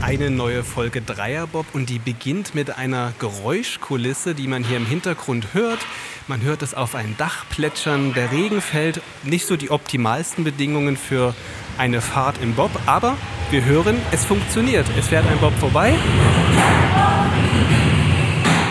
Eine 0.00 0.30
neue 0.30 0.62
Folge 0.62 1.02
Dreierbob 1.02 1.66
und 1.72 1.90
die 1.90 1.98
beginnt 1.98 2.54
mit 2.54 2.78
einer 2.78 3.12
Geräuschkulisse, 3.18 4.36
die 4.36 4.46
man 4.46 4.62
hier 4.62 4.76
im 4.76 4.86
Hintergrund 4.86 5.52
hört. 5.52 5.80
Man 6.28 6.42
hört 6.42 6.62
es 6.62 6.74
auf 6.74 6.94
ein 6.94 7.16
Dach 7.18 7.44
plätschern, 7.50 8.14
der 8.14 8.30
Regen 8.30 8.60
fällt, 8.60 9.02
nicht 9.24 9.46
so 9.46 9.56
die 9.56 9.72
optimalsten 9.72 10.44
Bedingungen 10.44 10.96
für 10.96 11.34
eine 11.76 12.00
Fahrt 12.00 12.40
im 12.40 12.54
Bob, 12.54 12.70
aber 12.86 13.16
wir 13.50 13.64
hören, 13.64 13.96
es 14.12 14.24
funktioniert. 14.24 14.86
Es 14.96 15.08
fährt 15.08 15.26
ein 15.26 15.38
Bob 15.38 15.54
vorbei. 15.54 15.94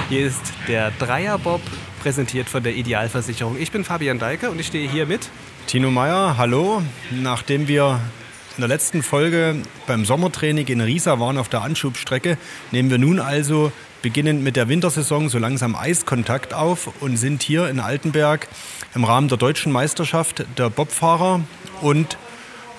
Hier 0.07 0.25
ist 0.25 0.53
der 0.69 0.91
Dreierbob, 0.91 1.61
präsentiert 2.01 2.47
von 2.47 2.63
der 2.63 2.75
Idealversicherung. 2.75 3.57
Ich 3.59 3.71
bin 3.71 3.83
Fabian 3.83 4.19
Deike 4.19 4.49
und 4.49 4.57
ich 4.57 4.67
stehe 4.67 4.89
hier 4.89 5.05
mit 5.05 5.29
Tino 5.67 5.91
Meyer, 5.91 6.37
hallo. 6.37 6.81
Nachdem 7.11 7.67
wir 7.67 7.99
in 8.59 8.61
der 8.61 8.75
letzten 8.75 9.03
Folge 9.03 9.55
beim 9.87 10.03
Sommertraining 10.03 10.67
in 10.67 10.81
Riesa 10.81 11.17
waren 11.17 11.37
auf 11.37 11.47
der 11.47 11.61
Anschubstrecke, 11.61 12.37
nehmen 12.71 12.89
wir 12.89 12.97
nun 12.97 13.21
also 13.21 13.71
beginnend 14.01 14.43
mit 14.43 14.57
der 14.57 14.67
Wintersaison 14.67 15.29
so 15.29 15.37
langsam 15.37 15.77
Eiskontakt 15.77 16.53
auf 16.53 16.89
und 16.99 17.15
sind 17.15 17.41
hier 17.41 17.69
in 17.69 17.79
Altenberg 17.79 18.49
im 18.95 19.05
Rahmen 19.05 19.29
der 19.29 19.37
deutschen 19.37 19.71
Meisterschaft 19.71 20.43
der 20.57 20.69
Bobfahrer 20.69 21.39
und 21.79 22.17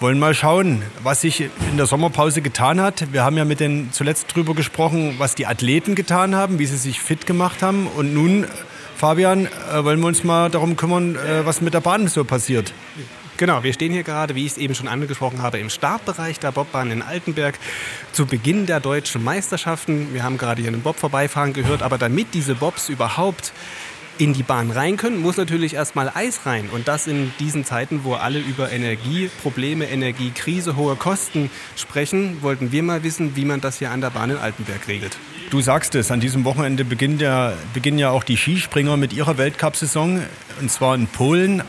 wollen 0.01 0.19
mal 0.19 0.35
schauen, 0.35 0.83
was 1.02 1.23
sich 1.23 1.41
in 1.71 1.79
der 1.79 1.87
Sommerpause 1.87 2.43
getan 2.43 2.79
hat. 2.79 3.10
Wir 3.15 3.24
haben 3.24 3.38
ja 3.38 3.47
mit 3.47 3.60
den 3.60 3.91
zuletzt 3.91 4.37
drüber 4.37 4.52
gesprochen, 4.52 5.15
was 5.16 5.35
die 5.35 5.47
Athleten 5.47 5.95
getan 5.95 6.35
haben, 6.37 6.59
wie 6.59 6.66
sie 6.66 6.77
sich 6.77 7.01
fit 7.01 7.24
gemacht 7.24 7.62
haben 7.62 7.87
und 7.87 8.12
nun 8.12 8.45
Fabian, 8.99 9.47
äh, 9.47 9.83
wollen 9.83 9.99
wir 10.01 10.09
uns 10.09 10.24
mal 10.24 10.51
darum 10.51 10.77
kümmern, 10.77 11.16
äh, 11.16 11.47
was 11.47 11.62
mit 11.62 11.73
der 11.73 11.80
Bahn 11.80 12.07
so 12.07 12.23
passiert. 12.23 12.74
Genau, 13.41 13.62
wir 13.62 13.73
stehen 13.73 13.91
hier 13.91 14.03
gerade, 14.03 14.35
wie 14.35 14.45
ich 14.45 14.53
es 14.53 14.59
eben 14.59 14.75
schon 14.75 14.87
angesprochen 14.87 15.41
habe, 15.41 15.57
im 15.57 15.71
Startbereich 15.71 16.39
der 16.39 16.53
Bobbahn 16.53 16.91
in 16.91 17.01
Altenberg 17.01 17.59
zu 18.13 18.27
Beginn 18.27 18.66
der 18.66 18.80
deutschen 18.80 19.25
Meisterschaften. 19.25 20.13
Wir 20.13 20.24
haben 20.24 20.37
gerade 20.37 20.60
hier 20.60 20.71
einen 20.71 20.83
Bob 20.83 20.99
vorbeifahren 20.99 21.55
gehört, 21.55 21.80
aber 21.80 21.96
damit 21.96 22.35
diese 22.35 22.55
Bobs 22.55 22.91
überhaupt 22.91 23.55
in 24.18 24.35
die 24.35 24.43
Bahn 24.43 24.71
rein 24.71 24.99
können, 24.99 25.23
muss 25.23 25.38
natürlich 25.38 25.73
erstmal 25.73 26.13
Eis 26.15 26.45
rein. 26.45 26.68
Und 26.71 26.87
das 26.87 27.07
in 27.07 27.33
diesen 27.41 27.65
Zeiten, 27.65 28.05
wo 28.05 28.13
alle 28.13 28.41
über 28.41 28.71
Energieprobleme, 28.71 29.88
Energiekrise, 29.88 30.77
hohe 30.77 30.96
Kosten 30.96 31.51
sprechen, 31.77 32.43
wollten 32.43 32.73
wir 32.73 32.83
mal 32.83 33.02
wissen, 33.05 33.37
wie 33.37 33.46
man 33.46 33.63
das 33.63 33.79
hier 33.79 33.91
an 33.91 34.02
der 34.02 34.11
Bahn 34.11 34.29
in 34.29 34.37
Altenberg 34.37 34.87
regelt. 34.87 35.16
Du 35.49 35.63
sagst 35.63 35.95
es, 35.95 36.11
an 36.11 36.21
diesem 36.21 36.45
Wochenende 36.45 36.85
beginnt 36.85 37.23
ja, 37.23 37.55
beginnen 37.73 37.99
ja 37.99 38.11
auch 38.11 38.23
die 38.23 38.37
Skispringer 38.37 38.99
mit 38.99 39.15
ihrer 39.15 39.38
Weltcup-Saison. 39.38 40.21
Und 40.61 40.71
zwar 40.71 40.95
in 40.95 41.07
Polen 41.07 41.63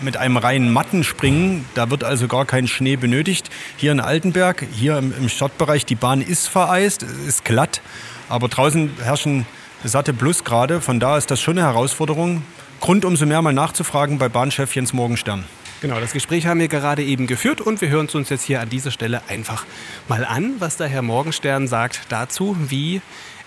mit 0.00 0.16
einem 0.16 0.36
reinen 0.36 0.72
Mattenspringen. 0.72 1.64
Da 1.74 1.90
wird 1.90 2.04
also 2.04 2.28
gar 2.28 2.44
kein 2.44 2.66
Schnee 2.68 2.96
benötigt. 2.96 3.50
Hier 3.76 3.92
in 3.92 4.00
Altenberg, 4.00 4.66
hier 4.72 4.98
im 4.98 5.28
Startbereich, 5.28 5.86
die 5.86 5.94
Bahn 5.94 6.20
ist 6.22 6.48
vereist, 6.48 7.02
ist 7.02 7.44
glatt. 7.44 7.80
Aber 8.28 8.48
draußen 8.48 8.90
herrschen 9.02 9.46
satte 9.84 10.12
Plusgrade. 10.12 10.80
Von 10.80 11.00
da 11.00 11.16
ist 11.16 11.30
das 11.30 11.40
schon 11.40 11.58
eine 11.58 11.66
Herausforderung. 11.66 12.42
Grund 12.80 13.04
umso 13.04 13.26
mehr 13.26 13.42
mal 13.42 13.52
nachzufragen 13.52 14.18
bei 14.18 14.28
Bahnchef 14.28 14.74
Jens 14.74 14.92
Morgenstern. 14.92 15.44
Genau, 15.80 16.00
das 16.00 16.12
Gespräch 16.12 16.46
haben 16.46 16.60
wir 16.60 16.68
gerade 16.68 17.04
eben 17.04 17.26
geführt 17.26 17.60
und 17.60 17.80
wir 17.80 17.88
hören 17.88 18.06
es 18.06 18.14
uns 18.14 18.30
jetzt 18.30 18.44
hier 18.44 18.60
an 18.60 18.68
dieser 18.70 18.90
Stelle 18.90 19.22
einfach 19.28 19.66
mal 20.08 20.24
an, 20.24 20.54
was 20.58 20.78
der 20.78 20.88
Herr 20.88 21.02
Morgenstern 21.02 21.68
sagt 21.68 22.00
dazu, 22.08 22.56
wie 22.68 23.02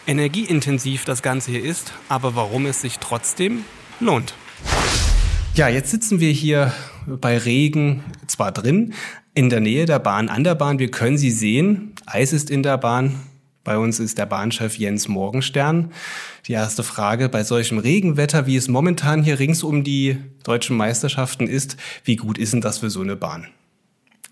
energieintensiv 0.06 1.06
das 1.06 1.24
Ganze 1.24 1.52
hier 1.52 1.64
ist, 1.64 1.94
aber 2.08 2.36
warum 2.36 2.66
es 2.68 2.82
sich 2.82 3.00
trotzdem 3.00 3.66
lohnt. 4.00 4.36
Ja, 5.56 5.68
jetzt 5.68 5.92
sitzen 5.92 6.20
wir 6.20 6.32
hier 6.32 6.74
bei 7.06 7.38
Regen 7.38 8.04
zwar 8.28 8.52
drin, 8.52 8.94
in 9.34 9.50
der 9.50 9.60
Nähe 9.60 9.86
der 9.86 10.00
Bahn, 10.00 10.30
an 10.30 10.44
der 10.44 10.56
Bahn. 10.56 10.80
Wir 10.80 10.92
können 10.92 11.18
sie 11.18 11.32
sehen. 11.32 11.94
Eis 12.06 12.34
ist 12.34 12.50
in 12.50 12.64
der 12.64 12.78
Bahn. 12.78 13.20
Bei 13.64 13.78
uns 13.78 14.00
ist 14.00 14.18
der 14.18 14.26
Bahnchef 14.26 14.78
Jens 14.78 15.08
Morgenstern. 15.08 15.92
Die 16.48 16.54
erste 16.54 16.84
Frage, 16.84 17.30
bei 17.30 17.44
solchem 17.44 17.78
Regenwetter, 17.78 18.48
wie 18.48 18.56
es 18.56 18.68
momentan 18.68 19.22
hier 19.22 19.38
rings 19.38 19.64
um 19.64 19.84
die 19.84 20.18
deutschen 20.44 20.78
Meisterschaften 20.78 21.46
ist, 21.46 21.78
wie 22.04 22.16
gut 22.16 22.38
ist 22.38 22.54
denn 22.54 22.62
das 22.62 22.80
für 22.80 22.90
so 22.90 23.02
eine 23.02 23.16
Bahn? 23.16 23.48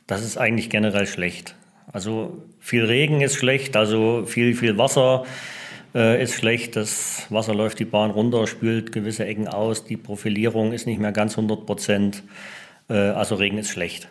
Das 0.08 0.24
ist 0.24 0.38
eigentlich 0.38 0.70
generell 0.70 1.08
schlecht. 1.08 1.56
Also 1.92 2.42
viel 2.60 2.86
Regen 2.86 3.22
ist 3.22 3.36
schlecht, 3.36 3.76
also 3.76 4.26
viel, 4.26 4.56
viel 4.56 4.78
Wasser 4.78 5.26
äh, 5.96 6.22
ist 6.22 6.34
schlecht. 6.34 6.76
Das 6.76 7.26
Wasser 7.30 7.54
läuft 7.54 7.80
die 7.80 7.86
Bahn 7.86 8.12
runter, 8.12 8.48
spült 8.48 8.92
gewisse 8.92 9.26
Ecken 9.26 9.48
aus. 9.48 9.86
Die 9.86 9.98
Profilierung 9.98 10.74
ist 10.74 10.88
nicht 10.88 11.00
mehr 11.00 11.12
ganz 11.12 11.38
100 11.38 11.66
Prozent. 11.66 12.24
Äh, 12.90 12.94
also 12.94 13.36
Regen 13.36 13.58
ist 13.58 13.70
schlecht. 13.70 14.08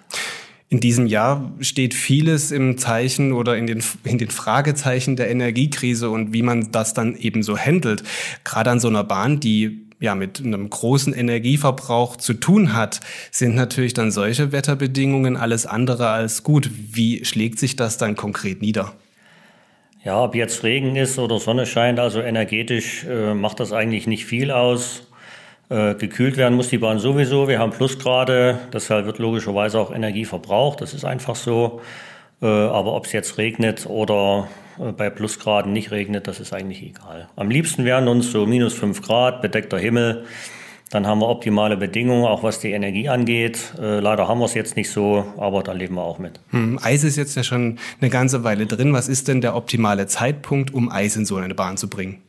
In 0.68 0.80
diesem 0.80 1.06
Jahr 1.06 1.52
steht 1.60 1.94
vieles 1.94 2.50
im 2.50 2.76
Zeichen 2.76 3.32
oder 3.32 3.56
in 3.56 3.68
den, 3.68 3.84
in 4.02 4.18
den 4.18 4.30
Fragezeichen 4.30 5.14
der 5.14 5.30
Energiekrise 5.30 6.10
und 6.10 6.32
wie 6.32 6.42
man 6.42 6.72
das 6.72 6.92
dann 6.92 7.14
eben 7.14 7.44
so 7.44 7.56
handelt. 7.56 8.02
Gerade 8.42 8.72
an 8.72 8.80
so 8.80 8.88
einer 8.88 9.04
Bahn, 9.04 9.38
die 9.38 9.86
ja 10.00 10.16
mit 10.16 10.40
einem 10.40 10.68
großen 10.68 11.14
Energieverbrauch 11.14 12.16
zu 12.16 12.34
tun 12.34 12.74
hat, 12.74 13.00
sind 13.30 13.54
natürlich 13.54 13.94
dann 13.94 14.10
solche 14.10 14.50
Wetterbedingungen 14.50 15.36
alles 15.36 15.66
andere 15.66 16.08
als 16.08 16.42
gut. 16.42 16.68
Wie 16.92 17.24
schlägt 17.24 17.60
sich 17.60 17.76
das 17.76 17.96
dann 17.96 18.16
konkret 18.16 18.60
nieder? 18.60 18.92
Ja, 20.06 20.22
ob 20.22 20.36
jetzt 20.36 20.62
Regen 20.62 20.94
ist 20.94 21.18
oder 21.18 21.40
Sonne 21.40 21.66
scheint, 21.66 21.98
also 21.98 22.20
energetisch 22.20 23.04
äh, 23.06 23.34
macht 23.34 23.58
das 23.58 23.72
eigentlich 23.72 24.06
nicht 24.06 24.24
viel 24.24 24.52
aus. 24.52 25.08
Äh, 25.68 25.96
gekühlt 25.96 26.36
werden 26.36 26.54
muss 26.54 26.68
die 26.68 26.78
Bahn 26.78 27.00
sowieso. 27.00 27.48
Wir 27.48 27.58
haben 27.58 27.72
Plusgrade, 27.72 28.56
deshalb 28.72 29.06
wird 29.06 29.18
logischerweise 29.18 29.80
auch 29.80 29.92
Energie 29.92 30.24
verbraucht. 30.24 30.80
Das 30.80 30.94
ist 30.94 31.04
einfach 31.04 31.34
so. 31.34 31.80
Äh, 32.40 32.46
aber 32.46 32.92
ob 32.92 33.06
es 33.06 33.12
jetzt 33.12 33.36
regnet 33.36 33.86
oder 33.86 34.46
äh, 34.78 34.92
bei 34.92 35.10
Plusgraden 35.10 35.72
nicht 35.72 35.90
regnet, 35.90 36.28
das 36.28 36.38
ist 36.38 36.52
eigentlich 36.52 36.84
egal. 36.84 37.28
Am 37.34 37.50
liebsten 37.50 37.84
wären 37.84 38.06
uns 38.06 38.30
so 38.30 38.46
minus 38.46 38.74
5 38.74 39.02
Grad, 39.02 39.42
bedeckter 39.42 39.76
Himmel. 39.76 40.24
Dann 40.90 41.06
haben 41.06 41.18
wir 41.18 41.28
optimale 41.28 41.76
Bedingungen, 41.76 42.24
auch 42.24 42.44
was 42.44 42.60
die 42.60 42.70
Energie 42.70 43.08
angeht. 43.08 43.74
Äh, 43.80 43.98
leider 43.98 44.28
haben 44.28 44.38
wir 44.38 44.44
es 44.44 44.54
jetzt 44.54 44.76
nicht 44.76 44.90
so, 44.90 45.24
aber 45.36 45.64
da 45.64 45.72
leben 45.72 45.96
wir 45.96 46.02
auch 46.02 46.18
mit. 46.18 46.38
Hm, 46.50 46.78
Eis 46.80 47.02
ist 47.02 47.16
jetzt 47.16 47.36
ja 47.36 47.42
schon 47.42 47.78
eine 48.00 48.08
ganze 48.08 48.44
Weile 48.44 48.66
drin. 48.66 48.92
Was 48.92 49.08
ist 49.08 49.26
denn 49.26 49.40
der 49.40 49.56
optimale 49.56 50.06
Zeitpunkt, 50.06 50.72
um 50.72 50.90
Eis 50.90 51.16
in 51.16 51.24
so 51.24 51.36
eine 51.36 51.54
Bahn 51.54 51.76
zu 51.76 51.90
bringen? 51.90 52.22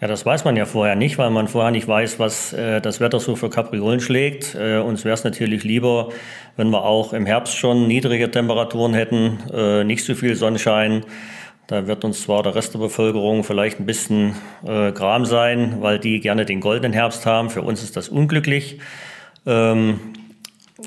Ja, 0.00 0.06
das 0.06 0.24
weiß 0.24 0.44
man 0.44 0.56
ja 0.56 0.64
vorher 0.64 0.94
nicht, 0.94 1.18
weil 1.18 1.30
man 1.30 1.48
vorher 1.48 1.72
nicht 1.72 1.88
weiß, 1.88 2.20
was 2.20 2.52
äh, 2.52 2.80
das 2.80 3.00
Wetter 3.00 3.18
so 3.18 3.34
für 3.34 3.50
Kapriolen 3.50 4.00
schlägt. 4.00 4.54
Äh, 4.54 4.78
uns 4.78 5.04
wäre 5.04 5.14
es 5.14 5.24
natürlich 5.24 5.64
lieber, 5.64 6.10
wenn 6.56 6.70
wir 6.70 6.84
auch 6.84 7.12
im 7.12 7.26
Herbst 7.26 7.56
schon 7.56 7.88
niedrige 7.88 8.30
Temperaturen 8.30 8.94
hätten, 8.94 9.38
äh, 9.52 9.82
nicht 9.82 10.04
so 10.04 10.14
viel 10.14 10.36
Sonnenschein. 10.36 11.04
Da 11.68 11.86
wird 11.86 12.02
uns 12.02 12.22
zwar 12.22 12.42
der 12.42 12.54
Rest 12.54 12.72
der 12.72 12.78
Bevölkerung 12.78 13.44
vielleicht 13.44 13.78
ein 13.78 13.84
bisschen 13.84 14.34
äh, 14.64 14.90
gram 14.90 15.26
sein, 15.26 15.82
weil 15.82 15.98
die 15.98 16.18
gerne 16.18 16.46
den 16.46 16.60
goldenen 16.62 16.94
Herbst 16.94 17.26
haben. 17.26 17.50
Für 17.50 17.60
uns 17.60 17.82
ist 17.82 17.94
das 17.94 18.08
unglücklich. 18.08 18.78
Ähm, 19.44 20.00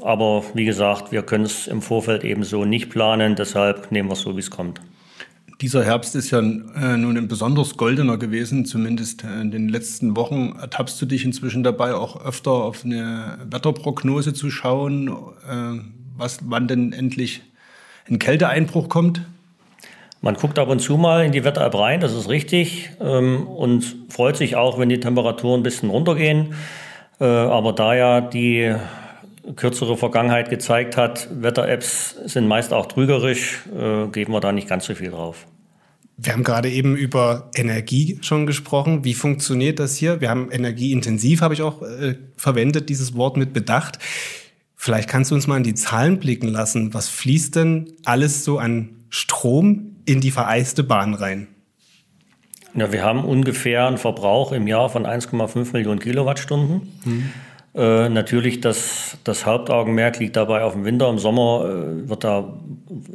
aber 0.02 0.44
wie 0.56 0.66
gesagt, 0.66 1.12
wir 1.12 1.22
können 1.22 1.44
es 1.44 1.68
im 1.68 1.84
Vorfeld 1.84 2.24
eben 2.24 2.44
so 2.44 2.66
nicht 2.66 2.90
planen. 2.90 3.36
Deshalb 3.36 3.92
nehmen 3.92 4.10
wir 4.10 4.14
es 4.14 4.22
so, 4.22 4.36
wie 4.36 4.40
es 4.40 4.50
kommt. 4.50 4.82
Dieser 5.62 5.84
Herbst 5.84 6.16
ist 6.16 6.32
ja 6.32 6.40
äh, 6.40 6.98
nun 6.98 7.16
ein 7.16 7.28
besonders 7.28 7.78
goldener 7.78 8.18
gewesen, 8.18 8.66
zumindest 8.66 9.24
in 9.24 9.52
den 9.52 9.70
letzten 9.70 10.16
Wochen. 10.16 10.56
Ertappst 10.60 11.00
du 11.00 11.06
dich 11.06 11.24
inzwischen 11.24 11.62
dabei, 11.62 11.94
auch 11.94 12.26
öfter 12.26 12.54
auf 12.54 12.86
eine 12.86 13.38
Wetterprognose 13.48 14.34
zu 14.34 14.50
schauen, 14.50 15.10
äh, 15.10 15.80
was, 16.18 16.40
wann 16.46 16.68
denn 16.68 16.92
endlich 16.92 17.44
ein 18.10 18.18
Kälteeinbruch 18.18 18.90
kommt? 18.90 19.22
Man 20.24 20.36
guckt 20.36 20.60
ab 20.60 20.70
und 20.70 20.80
zu 20.80 20.98
mal 20.98 21.26
in 21.26 21.32
die 21.32 21.44
Wetter-App 21.44 21.74
rein, 21.74 22.00
das 22.00 22.14
ist 22.14 22.30
richtig, 22.30 22.92
ähm, 23.02 23.48
und 23.48 23.84
freut 24.10 24.38
sich 24.38 24.56
auch, 24.56 24.78
wenn 24.78 24.88
die 24.88 25.00
Temperaturen 25.00 25.62
ein 25.62 25.64
bisschen 25.64 25.90
runtergehen. 25.90 26.54
Äh, 27.20 27.26
aber 27.26 27.74
da 27.74 27.96
ja 27.96 28.22
die 28.22 28.76
kürzere 29.56 29.98
Vergangenheit 29.98 30.52
gezeigt 30.52 30.96
hat, 30.96 31.28
Wetter-Apps 31.32 32.18
sind 32.26 32.48
meist 32.48 32.72
auch 32.72 32.86
trügerisch, 32.86 33.64
äh, 33.76 34.08
geben 34.10 34.34
wir 34.34 34.42
da 34.42 34.52
nicht 34.52 34.68
ganz 34.68 34.86
so 34.86 34.94
viel 34.94 35.10
drauf. 35.10 35.48
Wir 36.18 36.34
haben 36.34 36.44
gerade 36.44 36.70
eben 36.70 36.96
über 36.96 37.50
Energie 37.56 38.20
schon 38.22 38.46
gesprochen. 38.46 39.04
Wie 39.04 39.16
funktioniert 39.16 39.80
das 39.80 39.96
hier? 39.96 40.22
Wir 40.22 40.30
haben 40.30 40.52
energieintensiv, 40.52 41.42
habe 41.42 41.56
ich 41.56 41.64
auch 41.64 41.82
äh, 41.82 42.14
verwendet, 42.38 42.90
dieses 42.90 43.16
Wort 43.16 43.38
mit 43.38 43.54
Bedacht. 43.54 43.98
Vielleicht 44.76 45.10
kannst 45.10 45.32
du 45.32 45.36
uns 45.36 45.48
mal 45.48 45.58
in 45.58 45.64
die 45.64 45.74
Zahlen 45.74 46.20
blicken 46.20 46.48
lassen. 46.48 46.94
Was 46.94 47.10
fließt 47.10 47.56
denn 47.56 47.94
alles 48.06 48.44
so 48.44 48.60
an 48.60 48.90
Strom 49.10 49.91
in 50.06 50.22
die 50.22 50.32
vereiste 50.32 50.84
Bahn 50.84 51.14
rein? 51.14 51.48
Ja, 52.74 52.92
wir 52.92 53.04
haben 53.04 53.26
ungefähr 53.26 53.88
einen 53.88 53.98
Verbrauch 53.98 54.52
im 54.52 54.68
Jahr 54.68 54.90
von 54.90 55.06
1,5 55.06 55.74
Millionen 55.74 56.00
Kilowattstunden. 56.00 56.90
Mhm. 57.04 57.30
Äh, 57.74 58.10
natürlich, 58.10 58.60
das, 58.60 59.18
das 59.24 59.46
Hauptaugenmerk 59.46 60.20
liegt 60.20 60.36
dabei 60.36 60.64
auf 60.64 60.74
dem 60.74 60.84
Winter. 60.84 61.10
Im 61.10 61.20
Sommer 61.20 61.66
äh, 61.66 62.10
wird 62.10 62.24
da 62.24 62.54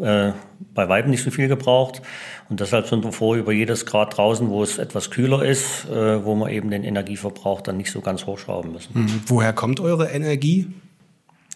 äh, 0.00 0.32
bei 0.74 0.88
Weitem 0.88 1.10
nicht 1.10 1.22
so 1.22 1.30
viel 1.30 1.48
gebraucht. 1.48 2.00
Und 2.48 2.60
deshalb 2.60 2.86
sind 2.86 3.04
wir 3.04 3.12
froh 3.12 3.34
über 3.34 3.52
jedes 3.52 3.84
Grad 3.84 4.16
draußen, 4.16 4.48
wo 4.48 4.62
es 4.62 4.78
etwas 4.78 5.10
kühler 5.10 5.42
ist, 5.42 5.86
äh, 5.90 6.24
wo 6.24 6.34
wir 6.36 6.50
eben 6.50 6.70
den 6.70 6.84
Energieverbrauch 6.84 7.60
dann 7.60 7.76
nicht 7.76 7.90
so 7.90 8.00
ganz 8.00 8.24
hochschrauben 8.24 8.72
müssen. 8.72 8.98
Mhm. 8.98 9.22
Woher 9.26 9.52
kommt 9.52 9.80
eure 9.80 10.08
Energie? 10.08 10.68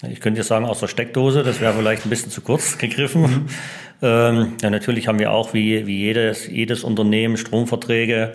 Ich 0.08 0.20
könnte 0.20 0.40
jetzt 0.40 0.48
sagen 0.48 0.64
aus 0.64 0.80
der 0.80 0.88
Steckdose, 0.88 1.42
das 1.42 1.60
wäre 1.60 1.74
vielleicht 1.74 2.06
ein 2.06 2.10
bisschen 2.10 2.30
zu 2.30 2.40
kurz 2.40 2.76
gegriffen. 2.78 3.48
Ähm, 4.02 4.56
ja, 4.62 4.70
natürlich 4.70 5.08
haben 5.08 5.18
wir 5.18 5.32
auch 5.32 5.52
wie, 5.52 5.86
wie 5.86 5.98
jedes, 5.98 6.46
jedes 6.46 6.84
Unternehmen 6.84 7.36
Stromverträge, 7.36 8.34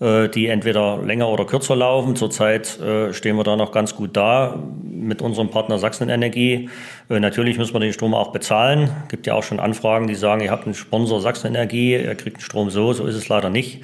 äh, 0.00 0.28
die 0.28 0.46
entweder 0.46 1.02
länger 1.02 1.28
oder 1.28 1.44
kürzer 1.46 1.76
laufen. 1.76 2.16
Zurzeit 2.16 2.78
äh, 2.80 3.12
stehen 3.12 3.36
wir 3.36 3.44
da 3.44 3.56
noch 3.56 3.72
ganz 3.72 3.94
gut 3.96 4.16
da 4.16 4.62
mit 4.82 5.22
unserem 5.22 5.50
Partner 5.50 5.78
Sachsenenergie. 5.78 6.68
Äh, 7.08 7.20
natürlich 7.20 7.58
müssen 7.58 7.74
wir 7.74 7.80
den 7.80 7.92
Strom 7.92 8.14
auch 8.14 8.32
bezahlen. 8.32 8.90
Es 9.04 9.08
gibt 9.08 9.26
ja 9.26 9.34
auch 9.34 9.42
schon 9.42 9.60
Anfragen, 9.60 10.06
die 10.06 10.14
sagen, 10.14 10.42
ihr 10.42 10.50
habt 10.50 10.64
einen 10.64 10.74
Sponsor 10.74 11.20
Sachsenenergie, 11.20 11.92
ihr 11.94 12.14
kriegt 12.14 12.38
den 12.38 12.42
Strom 12.42 12.70
so, 12.70 12.92
so 12.92 13.06
ist 13.06 13.14
es 13.14 13.28
leider 13.28 13.50
nicht. 13.50 13.82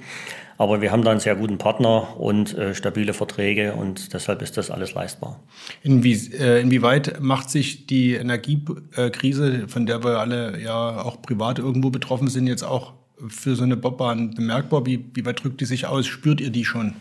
Aber 0.58 0.80
wir 0.80 0.90
haben 0.90 1.02
da 1.02 1.10
einen 1.10 1.20
sehr 1.20 1.36
guten 1.36 1.58
Partner 1.58 2.18
und 2.18 2.56
äh, 2.56 2.74
stabile 2.74 3.12
Verträge 3.12 3.74
und 3.74 4.14
deshalb 4.14 4.42
ist 4.42 4.56
das 4.56 4.70
alles 4.70 4.94
leistbar. 4.94 5.40
Inwie, 5.82 6.14
äh, 6.38 6.60
inwieweit 6.60 7.20
macht 7.20 7.50
sich 7.50 7.86
die 7.86 8.14
Energiekrise, 8.14 9.68
von 9.68 9.86
der 9.86 10.02
wir 10.02 10.18
alle 10.18 10.60
ja 10.60 11.02
auch 11.02 11.20
privat 11.20 11.58
irgendwo 11.58 11.90
betroffen 11.90 12.28
sind, 12.28 12.46
jetzt 12.46 12.62
auch 12.62 12.94
für 13.28 13.56
so 13.56 13.64
eine 13.64 13.76
Bobbahn 13.76 14.34
bemerkbar? 14.34 14.86
Wie, 14.86 15.04
wie 15.14 15.24
weit 15.24 15.42
drückt 15.42 15.60
die 15.60 15.64
sich 15.64 15.86
aus? 15.86 16.06
Spürt 16.06 16.40
ihr 16.40 16.50
die 16.50 16.64
schon? 16.64 16.94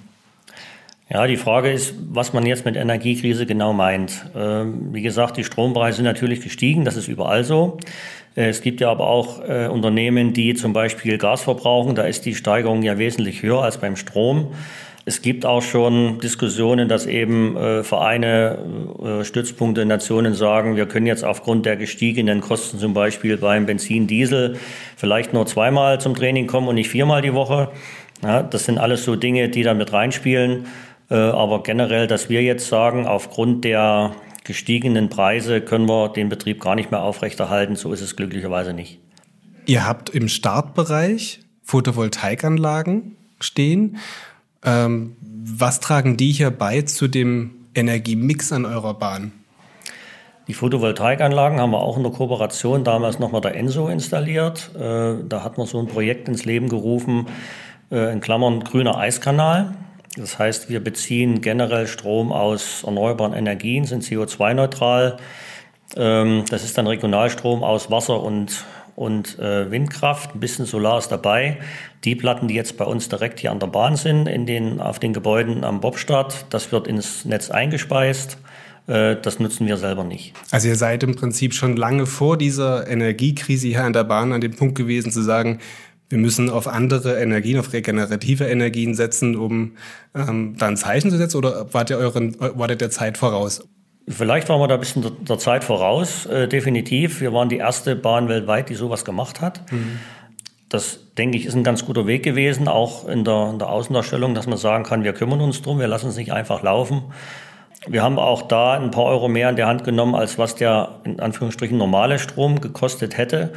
Ja, 1.09 1.27
die 1.27 1.37
Frage 1.37 1.71
ist, 1.71 1.93
was 2.09 2.33
man 2.33 2.47
jetzt 2.47 2.65
mit 2.65 2.75
Energiekrise 2.75 3.45
genau 3.45 3.73
meint. 3.73 4.25
Ähm, 4.35 4.91
wie 4.91 5.03
gesagt, 5.03 5.37
die 5.37 5.43
Strompreise 5.43 5.97
sind 5.97 6.05
natürlich 6.05 6.41
gestiegen, 6.41 6.83
das 6.83 6.95
ist 6.95 7.07
überall 7.07 7.43
so. 7.43 7.77
Äh, 8.35 8.49
es 8.49 8.61
gibt 8.61 8.81
ja 8.81 8.89
aber 8.89 9.07
auch 9.07 9.41
äh, 9.47 9.67
Unternehmen, 9.67 10.33
die 10.33 10.53
zum 10.53 10.73
Beispiel 10.73 11.17
Gas 11.17 11.43
verbrauchen. 11.43 11.95
Da 11.95 12.03
ist 12.03 12.25
die 12.25 12.35
Steigerung 12.35 12.83
ja 12.83 12.97
wesentlich 12.97 13.43
höher 13.43 13.63
als 13.63 13.77
beim 13.77 13.95
Strom. 13.95 14.53
Es 15.07 15.21
gibt 15.21 15.45
auch 15.45 15.61
schon 15.61 16.19
Diskussionen, 16.19 16.89
dass 16.89 17.05
eben 17.05 17.55
äh, 17.55 17.83
Vereine, 17.83 18.57
äh, 19.03 19.23
Stützpunkte, 19.23 19.85
Nationen 19.85 20.33
sagen, 20.33 20.77
wir 20.77 20.87
können 20.87 21.05
jetzt 21.05 21.23
aufgrund 21.23 21.67
der 21.67 21.75
gestiegenen 21.75 22.41
Kosten 22.41 22.79
zum 22.79 22.95
Beispiel 22.95 23.37
beim 23.37 23.67
Benzin, 23.67 24.07
Diesel 24.07 24.57
vielleicht 24.97 25.31
nur 25.31 25.45
zweimal 25.45 26.01
zum 26.01 26.15
Training 26.15 26.47
kommen 26.47 26.67
und 26.67 26.75
nicht 26.75 26.89
viermal 26.89 27.21
die 27.21 27.35
Woche. 27.35 27.69
Ja, 28.23 28.41
das 28.41 28.65
sind 28.65 28.79
alles 28.79 29.05
so 29.05 29.15
Dinge, 29.15 29.49
die 29.49 29.61
da 29.61 29.75
mit 29.75 29.93
reinspielen. 29.93 30.65
Äh, 31.11 31.15
aber 31.15 31.61
generell, 31.61 32.07
dass 32.07 32.29
wir 32.29 32.41
jetzt 32.41 32.67
sagen, 32.67 33.05
aufgrund 33.05 33.63
der 33.63 34.15
gestiegenen 34.45 35.09
Preise 35.09 35.59
können 35.59 35.89
wir 35.89 36.09
den 36.09 36.29
Betrieb 36.29 36.61
gar 36.61 36.75
nicht 36.75 36.91
mehr 36.91 37.01
aufrechterhalten, 37.01 37.75
so 37.75 37.91
ist 37.91 38.01
es 38.01 38.15
glücklicherweise 38.15 38.73
nicht. 38.73 38.99
Ihr 39.65 39.85
habt 39.85 40.09
im 40.09 40.29
Startbereich 40.29 41.41
Photovoltaikanlagen 41.63 43.17
stehen. 43.41 43.97
Ähm, 44.63 45.17
was 45.21 45.79
tragen 45.79 46.15
die 46.15 46.31
hier 46.31 46.51
bei 46.51 46.83
zu 46.83 47.07
dem 47.07 47.51
Energiemix 47.73 48.51
an 48.51 48.65
eurer 48.65 48.93
Bahn? 48.93 49.31
Die 50.47 50.53
Photovoltaikanlagen 50.53 51.59
haben 51.59 51.71
wir 51.71 51.81
auch 51.81 51.97
in 51.97 52.03
der 52.03 52.11
Kooperation 52.11 52.83
damals 52.83 53.17
nochmal 53.17 53.41
der 53.41 53.55
Enso 53.55 53.87
installiert. 53.87 54.69
Äh, 54.75 55.15
da 55.27 55.43
hat 55.43 55.57
man 55.57 55.65
so 55.65 55.79
ein 55.79 55.87
Projekt 55.87 56.27
ins 56.27 56.45
Leben 56.45 56.69
gerufen, 56.69 57.25
äh, 57.91 58.13
in 58.13 58.21
Klammern 58.21 58.63
grüner 58.63 58.95
Eiskanal. 58.95 59.75
Das 60.17 60.39
heißt, 60.39 60.69
wir 60.69 60.83
beziehen 60.83 61.41
generell 61.41 61.87
Strom 61.87 62.31
aus 62.31 62.83
erneuerbaren 62.83 63.33
Energien, 63.33 63.85
sind 63.85 64.03
CO2-neutral. 64.03 65.17
Ähm, 65.95 66.43
das 66.49 66.63
ist 66.63 66.77
dann 66.77 66.87
Regionalstrom 66.87 67.63
aus 67.63 67.91
Wasser 67.91 68.21
und, 68.21 68.65
und 68.95 69.37
äh, 69.39 69.69
Windkraft. 69.71 70.33
Ein 70.33 70.39
bisschen 70.39 70.65
Solar 70.65 70.99
ist 70.99 71.09
dabei. 71.09 71.59
Die 72.05 72.15
Platten, 72.15 72.47
die 72.47 72.55
jetzt 72.55 72.77
bei 72.77 72.85
uns 72.85 73.09
direkt 73.09 73.39
hier 73.39 73.51
an 73.51 73.59
der 73.59 73.67
Bahn 73.67 73.97
sind, 73.97 74.27
in 74.27 74.45
den, 74.45 74.79
auf 74.79 74.99
den 74.99 75.13
Gebäuden 75.13 75.63
am 75.63 75.81
Bobstadt, 75.81 76.45
das 76.49 76.71
wird 76.71 76.87
ins 76.87 77.25
Netz 77.25 77.51
eingespeist. 77.51 78.37
Äh, 78.87 79.17
das 79.21 79.39
nutzen 79.39 79.67
wir 79.67 79.77
selber 79.77 80.03
nicht. 80.03 80.33
Also 80.51 80.69
ihr 80.69 80.75
seid 80.75 81.03
im 81.03 81.15
Prinzip 81.15 81.53
schon 81.53 81.75
lange 81.75 82.05
vor 82.05 82.37
dieser 82.37 82.87
Energiekrise 82.87 83.67
hier 83.67 83.83
an 83.83 83.93
der 83.93 84.03
Bahn 84.03 84.31
an 84.31 84.41
dem 84.41 84.55
Punkt 84.55 84.75
gewesen 84.75 85.11
zu 85.11 85.21
sagen, 85.21 85.59
wir 86.09 86.17
müssen 86.17 86.49
auf 86.49 86.67
andere 86.67 87.19
Energien, 87.19 87.59
auf 87.59 87.73
regenerative 87.73 88.45
Energien 88.45 88.93
setzen, 88.93 89.35
um 89.35 89.73
ähm, 90.13 90.55
da 90.57 90.67
ein 90.67 90.77
Zeichen 90.77 91.09
zu 91.09 91.17
setzen? 91.17 91.37
Oder 91.37 91.73
wart 91.73 91.89
ihr, 91.89 91.97
euren, 91.97 92.35
wart 92.39 92.71
ihr 92.71 92.75
der 92.75 92.91
Zeit 92.91 93.17
voraus? 93.17 93.67
Vielleicht 94.07 94.49
waren 94.49 94.59
wir 94.59 94.67
da 94.67 94.75
ein 94.75 94.79
bisschen 94.79 95.03
der, 95.27 95.39
Zeit 95.39 95.63
voraus, 95.63 96.27
äh, 96.27 96.47
definitiv. 96.47 97.21
Wir 97.21 97.33
waren 97.33 97.49
die 97.49 97.57
erste 97.57 97.95
Bahn 97.95 98.29
weltweit, 98.29 98.69
die 98.69 98.75
sowas 98.75 99.03
gemacht 99.03 99.41
hat. 99.41 99.71
Mhm. 99.71 99.99
Das, 100.69 100.99
denke 101.17 101.37
ich, 101.37 101.45
ist 101.45 101.55
ein 101.55 101.63
ganz 101.63 101.85
guter 101.85 102.05
Weg 102.05 102.21
gewesen, 102.21 102.67
auch 102.67 103.07
in 103.07 103.23
der, 103.23 103.49
in 103.51 103.59
der 103.59 103.69
Außendarstellung, 103.69 104.35
dass 104.35 104.45
man 104.45 104.57
sagen 104.57 104.83
kann, 104.83 105.03
wir 105.03 105.13
kümmern 105.13 105.41
uns 105.41 105.61
drum, 105.61 105.79
wir 105.79 105.87
lassen 105.87 106.09
es 106.09 106.17
nicht 106.17 106.31
einfach 106.31 106.61
laufen. 106.61 107.03
Wir 107.87 108.03
haben 108.03 108.19
auch 108.19 108.43
da 108.43 108.73
ein 108.73 108.91
paar 108.91 109.05
Euro 109.05 109.27
mehr 109.27 109.49
in 109.49 109.55
der 109.55 109.67
Hand 109.67 109.83
genommen, 109.83 110.15
als 110.15 110.37
was 110.37 110.55
der 110.55 110.99
in 111.03 111.19
Anführungsstrichen 111.19 111.77
normale 111.77 112.19
Strom 112.19 112.61
gekostet 112.61 113.17
hätte. 113.17 113.53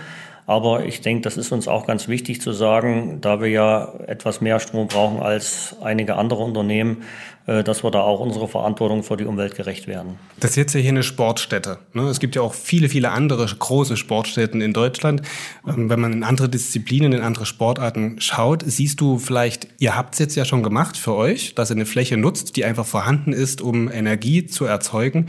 Aber 0.48 0.86
ich 0.86 1.02
denke, 1.02 1.20
das 1.20 1.36
ist 1.36 1.52
uns 1.52 1.68
auch 1.68 1.86
ganz 1.86 2.08
wichtig 2.08 2.40
zu 2.40 2.52
sagen, 2.52 3.18
da 3.20 3.42
wir 3.42 3.48
ja 3.48 3.92
etwas 4.06 4.40
mehr 4.40 4.60
Strom 4.60 4.88
brauchen 4.88 5.20
als 5.20 5.76
einige 5.82 6.16
andere 6.16 6.42
Unternehmen, 6.42 7.02
äh, 7.46 7.62
dass 7.62 7.84
wir 7.84 7.90
da 7.90 8.00
auch 8.00 8.18
unserer 8.18 8.48
Verantwortung 8.48 9.02
für 9.02 9.18
die 9.18 9.26
Umwelt 9.26 9.56
gerecht 9.56 9.86
werden. 9.86 10.18
Das 10.40 10.52
ist 10.52 10.56
jetzt 10.56 10.74
ja 10.74 10.80
hier 10.80 10.88
eine 10.88 11.02
Sportstätte. 11.02 11.80
Ne? 11.92 12.04
Es 12.04 12.18
gibt 12.18 12.34
ja 12.34 12.40
auch 12.40 12.54
viele, 12.54 12.88
viele 12.88 13.10
andere 13.10 13.44
große 13.44 13.98
Sportstätten 13.98 14.62
in 14.62 14.72
Deutschland. 14.72 15.20
Ähm, 15.68 15.90
wenn 15.90 16.00
man 16.00 16.14
in 16.14 16.24
andere 16.24 16.48
Disziplinen, 16.48 17.12
in 17.12 17.20
andere 17.20 17.44
Sportarten 17.44 18.18
schaut, 18.18 18.62
siehst 18.64 19.02
du 19.02 19.18
vielleicht, 19.18 19.68
ihr 19.78 19.96
habt 19.96 20.14
es 20.14 20.18
jetzt 20.18 20.34
ja 20.34 20.46
schon 20.46 20.62
gemacht 20.62 20.96
für 20.96 21.14
euch, 21.14 21.56
dass 21.56 21.70
ihr 21.70 21.76
eine 21.76 21.84
Fläche 21.84 22.16
nutzt, 22.16 22.56
die 22.56 22.64
einfach 22.64 22.86
vorhanden 22.86 23.34
ist, 23.34 23.60
um 23.60 23.92
Energie 23.92 24.46
zu 24.46 24.64
erzeugen 24.64 25.26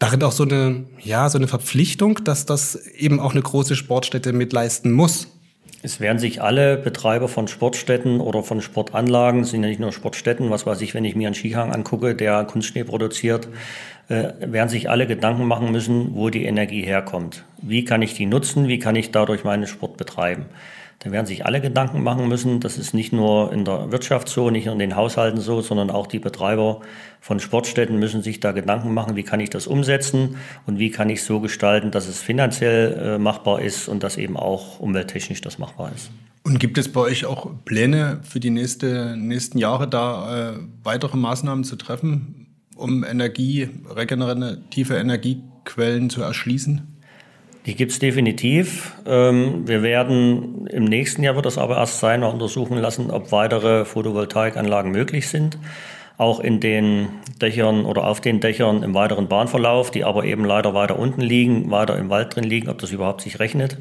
darin 0.00 0.22
auch 0.24 0.32
so 0.32 0.42
eine, 0.42 0.86
ja, 0.98 1.28
so 1.28 1.38
eine 1.38 1.46
Verpflichtung, 1.46 2.24
dass 2.24 2.46
das 2.46 2.74
eben 2.74 3.20
auch 3.20 3.30
eine 3.30 3.42
große 3.42 3.76
Sportstätte 3.76 4.32
mitleisten 4.32 4.90
muss. 4.90 5.28
Es 5.82 6.00
werden 6.00 6.18
sich 6.18 6.42
alle 6.42 6.76
Betreiber 6.76 7.28
von 7.28 7.48
Sportstätten 7.48 8.20
oder 8.20 8.42
von 8.42 8.60
Sportanlagen, 8.60 9.44
sind 9.44 9.62
ja 9.62 9.68
nicht 9.68 9.80
nur 9.80 9.92
Sportstätten, 9.92 10.50
was 10.50 10.66
weiß 10.66 10.80
ich, 10.82 10.94
wenn 10.94 11.04
ich 11.04 11.16
mir 11.16 11.28
einen 11.28 11.34
Skihang 11.34 11.72
angucke, 11.72 12.14
der 12.14 12.44
Kunstschnee 12.44 12.84
produziert, 12.84 13.48
äh, 14.08 14.32
werden 14.40 14.68
sich 14.68 14.90
alle 14.90 15.06
Gedanken 15.06 15.46
machen 15.46 15.70
müssen, 15.70 16.14
wo 16.14 16.28
die 16.28 16.44
Energie 16.44 16.82
herkommt. 16.82 17.44
Wie 17.62 17.84
kann 17.84 18.02
ich 18.02 18.12
die 18.12 18.26
nutzen? 18.26 18.68
Wie 18.68 18.78
kann 18.78 18.96
ich 18.96 19.10
dadurch 19.10 19.44
meinen 19.44 19.66
Sport 19.66 19.96
betreiben? 19.96 20.46
Da 21.02 21.10
werden 21.10 21.24
sich 21.24 21.46
alle 21.46 21.62
Gedanken 21.62 22.02
machen 22.02 22.28
müssen. 22.28 22.60
Das 22.60 22.76
ist 22.76 22.92
nicht 22.92 23.10
nur 23.10 23.54
in 23.54 23.64
der 23.64 23.90
Wirtschaft 23.90 24.28
so, 24.28 24.50
nicht 24.50 24.66
nur 24.66 24.74
in 24.74 24.78
den 24.78 24.96
Haushalten 24.96 25.40
so, 25.40 25.62
sondern 25.62 25.90
auch 25.90 26.06
die 26.06 26.18
Betreiber 26.18 26.82
von 27.22 27.40
Sportstätten 27.40 27.98
müssen 27.98 28.22
sich 28.22 28.38
da 28.38 28.52
Gedanken 28.52 28.92
machen, 28.92 29.16
wie 29.16 29.22
kann 29.22 29.40
ich 29.40 29.48
das 29.48 29.66
umsetzen 29.66 30.36
und 30.66 30.78
wie 30.78 30.90
kann 30.90 31.08
ich 31.08 31.22
so 31.22 31.40
gestalten, 31.40 31.90
dass 31.90 32.06
es 32.06 32.20
finanziell 32.20 32.92
äh, 32.92 33.18
machbar 33.18 33.62
ist 33.62 33.88
und 33.88 34.02
dass 34.02 34.18
eben 34.18 34.36
auch 34.36 34.78
umwelttechnisch 34.78 35.40
das 35.40 35.58
machbar 35.58 35.90
ist. 35.94 36.10
Und 36.42 36.60
gibt 36.60 36.76
es 36.76 36.92
bei 36.92 37.00
euch 37.00 37.24
auch 37.24 37.50
Pläne 37.64 38.20
für 38.22 38.40
die 38.40 38.50
nächste, 38.50 39.16
nächsten 39.16 39.56
Jahre 39.56 39.88
da 39.88 40.50
äh, 40.50 40.58
weitere 40.82 41.16
Maßnahmen 41.16 41.64
zu 41.64 41.76
treffen, 41.76 42.46
um 42.76 43.04
Energie, 43.04 43.70
regenerative 43.88 44.96
Energiequellen 44.96 46.10
zu 46.10 46.20
erschließen? 46.20 46.99
Die 47.66 47.74
gibt 47.74 47.92
es 47.92 47.98
definitiv. 47.98 48.94
Ähm, 49.06 49.68
wir 49.68 49.82
werden 49.82 50.66
im 50.68 50.84
nächsten 50.84 51.22
Jahr 51.22 51.34
wird 51.34 51.46
das 51.46 51.58
aber 51.58 51.76
erst 51.76 52.00
sein, 52.00 52.20
noch 52.20 52.32
untersuchen 52.32 52.78
lassen, 52.78 53.10
ob 53.10 53.32
weitere 53.32 53.84
Photovoltaikanlagen 53.84 54.90
möglich 54.90 55.28
sind. 55.28 55.58
Auch 56.16 56.40
in 56.40 56.60
den 56.60 57.08
Dächern 57.40 57.84
oder 57.84 58.06
auf 58.06 58.20
den 58.20 58.40
Dächern 58.40 58.82
im 58.82 58.94
weiteren 58.94 59.28
Bahnverlauf, 59.28 59.90
die 59.90 60.04
aber 60.04 60.24
eben 60.24 60.44
leider 60.44 60.74
weiter 60.74 60.98
unten 60.98 61.20
liegen, 61.20 61.70
weiter 61.70 61.98
im 61.98 62.10
Wald 62.10 62.34
drin 62.34 62.44
liegen, 62.44 62.68
ob 62.68 62.78
das 62.78 62.92
überhaupt 62.92 63.22
sich 63.22 63.38
rechnet. 63.38 63.78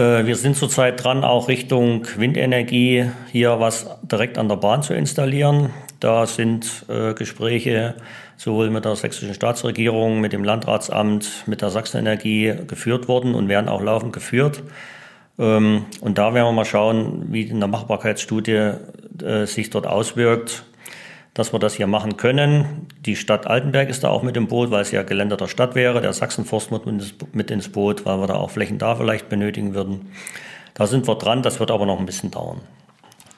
Äh, 0.00 0.24
wir 0.24 0.36
sind 0.36 0.56
zurzeit 0.56 1.04
dran, 1.04 1.24
auch 1.24 1.48
Richtung 1.48 2.06
Windenergie 2.16 3.10
hier 3.30 3.60
was 3.60 3.86
direkt 4.02 4.38
an 4.38 4.48
der 4.48 4.56
Bahn 4.56 4.82
zu 4.82 4.94
installieren. 4.94 5.70
Da 6.00 6.26
sind 6.26 6.86
äh, 6.88 7.12
Gespräche 7.12 7.96
sowohl 8.38 8.70
mit 8.70 8.86
der 8.86 8.96
sächsischen 8.96 9.34
Staatsregierung, 9.34 10.22
mit 10.22 10.32
dem 10.32 10.42
Landratsamt, 10.42 11.44
mit 11.46 11.60
der 11.60 11.68
Sachsenenergie 11.68 12.54
geführt 12.66 13.08
worden 13.08 13.34
und 13.34 13.48
werden 13.48 13.68
auch 13.68 13.82
laufend 13.82 14.14
geführt. 14.14 14.62
Ähm, 15.38 15.84
und 16.00 16.16
da 16.16 16.32
werden 16.32 16.46
wir 16.46 16.52
mal 16.52 16.64
schauen, 16.64 17.26
wie 17.28 17.42
in 17.42 17.60
der 17.60 17.68
Machbarkeitsstudie 17.68 18.72
äh, 19.22 19.44
sich 19.44 19.68
dort 19.68 19.86
auswirkt, 19.86 20.64
dass 21.34 21.52
wir 21.52 21.58
das 21.58 21.74
hier 21.74 21.86
machen 21.86 22.16
können. 22.16 22.86
Die 23.06 23.16
Stadt 23.16 23.46
Altenberg 23.46 23.88
ist 23.88 24.04
da 24.04 24.08
auch 24.08 24.22
mit 24.22 24.36
im 24.36 24.48
Boot, 24.48 24.70
weil 24.70 24.82
es 24.82 24.90
ja 24.90 25.02
Gelände 25.02 25.36
der 25.36 25.46
Stadt 25.46 25.74
wäre. 25.74 26.00
Der 26.00 26.12
Sachsenforst 26.12 26.70
mit 27.32 27.50
ins 27.50 27.68
Boot, 27.68 28.04
weil 28.04 28.18
wir 28.18 28.26
da 28.26 28.34
auch 28.34 28.50
Flächen 28.50 28.78
da 28.78 28.96
vielleicht 28.96 29.28
benötigen 29.28 29.74
würden. 29.74 30.10
Da 30.74 30.86
sind 30.86 31.06
wir 31.06 31.14
dran, 31.16 31.42
das 31.42 31.60
wird 31.60 31.70
aber 31.70 31.86
noch 31.86 31.98
ein 31.98 32.06
bisschen 32.06 32.30
dauern. 32.30 32.60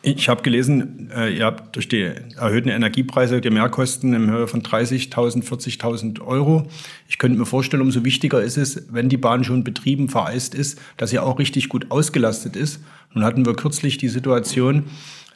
Ich 0.04 0.28
habe 0.28 0.42
gelesen, 0.42 1.12
äh, 1.14 1.32
ihr 1.32 1.44
habt 1.44 1.76
durch 1.76 1.86
die 1.86 2.02
erhöhten 2.36 2.68
Energiepreise 2.68 3.40
die 3.40 3.50
Mehrkosten 3.50 4.14
in 4.14 4.30
Höhe 4.30 4.48
von 4.48 4.60
30.000, 4.62 5.44
40.000 5.44 6.20
Euro. 6.20 6.66
Ich 7.08 7.18
könnte 7.18 7.38
mir 7.38 7.46
vorstellen, 7.46 7.82
umso 7.82 8.04
wichtiger 8.04 8.42
ist 8.42 8.56
es, 8.56 8.88
wenn 8.90 9.08
die 9.08 9.16
Bahn 9.16 9.44
schon 9.44 9.62
betrieben, 9.62 10.08
vereist 10.08 10.56
ist, 10.56 10.80
dass 10.96 11.10
sie 11.10 11.20
auch 11.20 11.38
richtig 11.38 11.68
gut 11.68 11.92
ausgelastet 11.92 12.56
ist. 12.56 12.82
Nun 13.14 13.22
hatten 13.22 13.46
wir 13.46 13.54
kürzlich 13.54 13.96
die 13.96 14.08
Situation, 14.08 14.86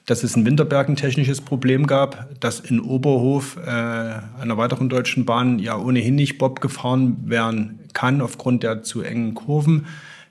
dass 0.06 0.22
es 0.22 0.36
in 0.36 0.46
Winterberg 0.46 0.88
ein 0.88 0.96
technisches 0.96 1.40
Problem 1.40 1.86
gab, 1.86 2.40
dass 2.40 2.60
in 2.60 2.80
Oberhof 2.80 3.56
äh, 3.56 3.68
einer 3.68 4.56
weiteren 4.56 4.88
deutschen 4.88 5.25
Bahn 5.25 5.58
ja 5.58 5.76
ohnehin 5.76 6.14
nicht 6.14 6.38
Bob 6.38 6.60
gefahren 6.60 7.16
werden 7.25 7.80
kann 7.92 8.20
aufgrund 8.20 8.62
der 8.62 8.82
zu 8.82 9.02
engen 9.02 9.34
Kurven. 9.34 9.86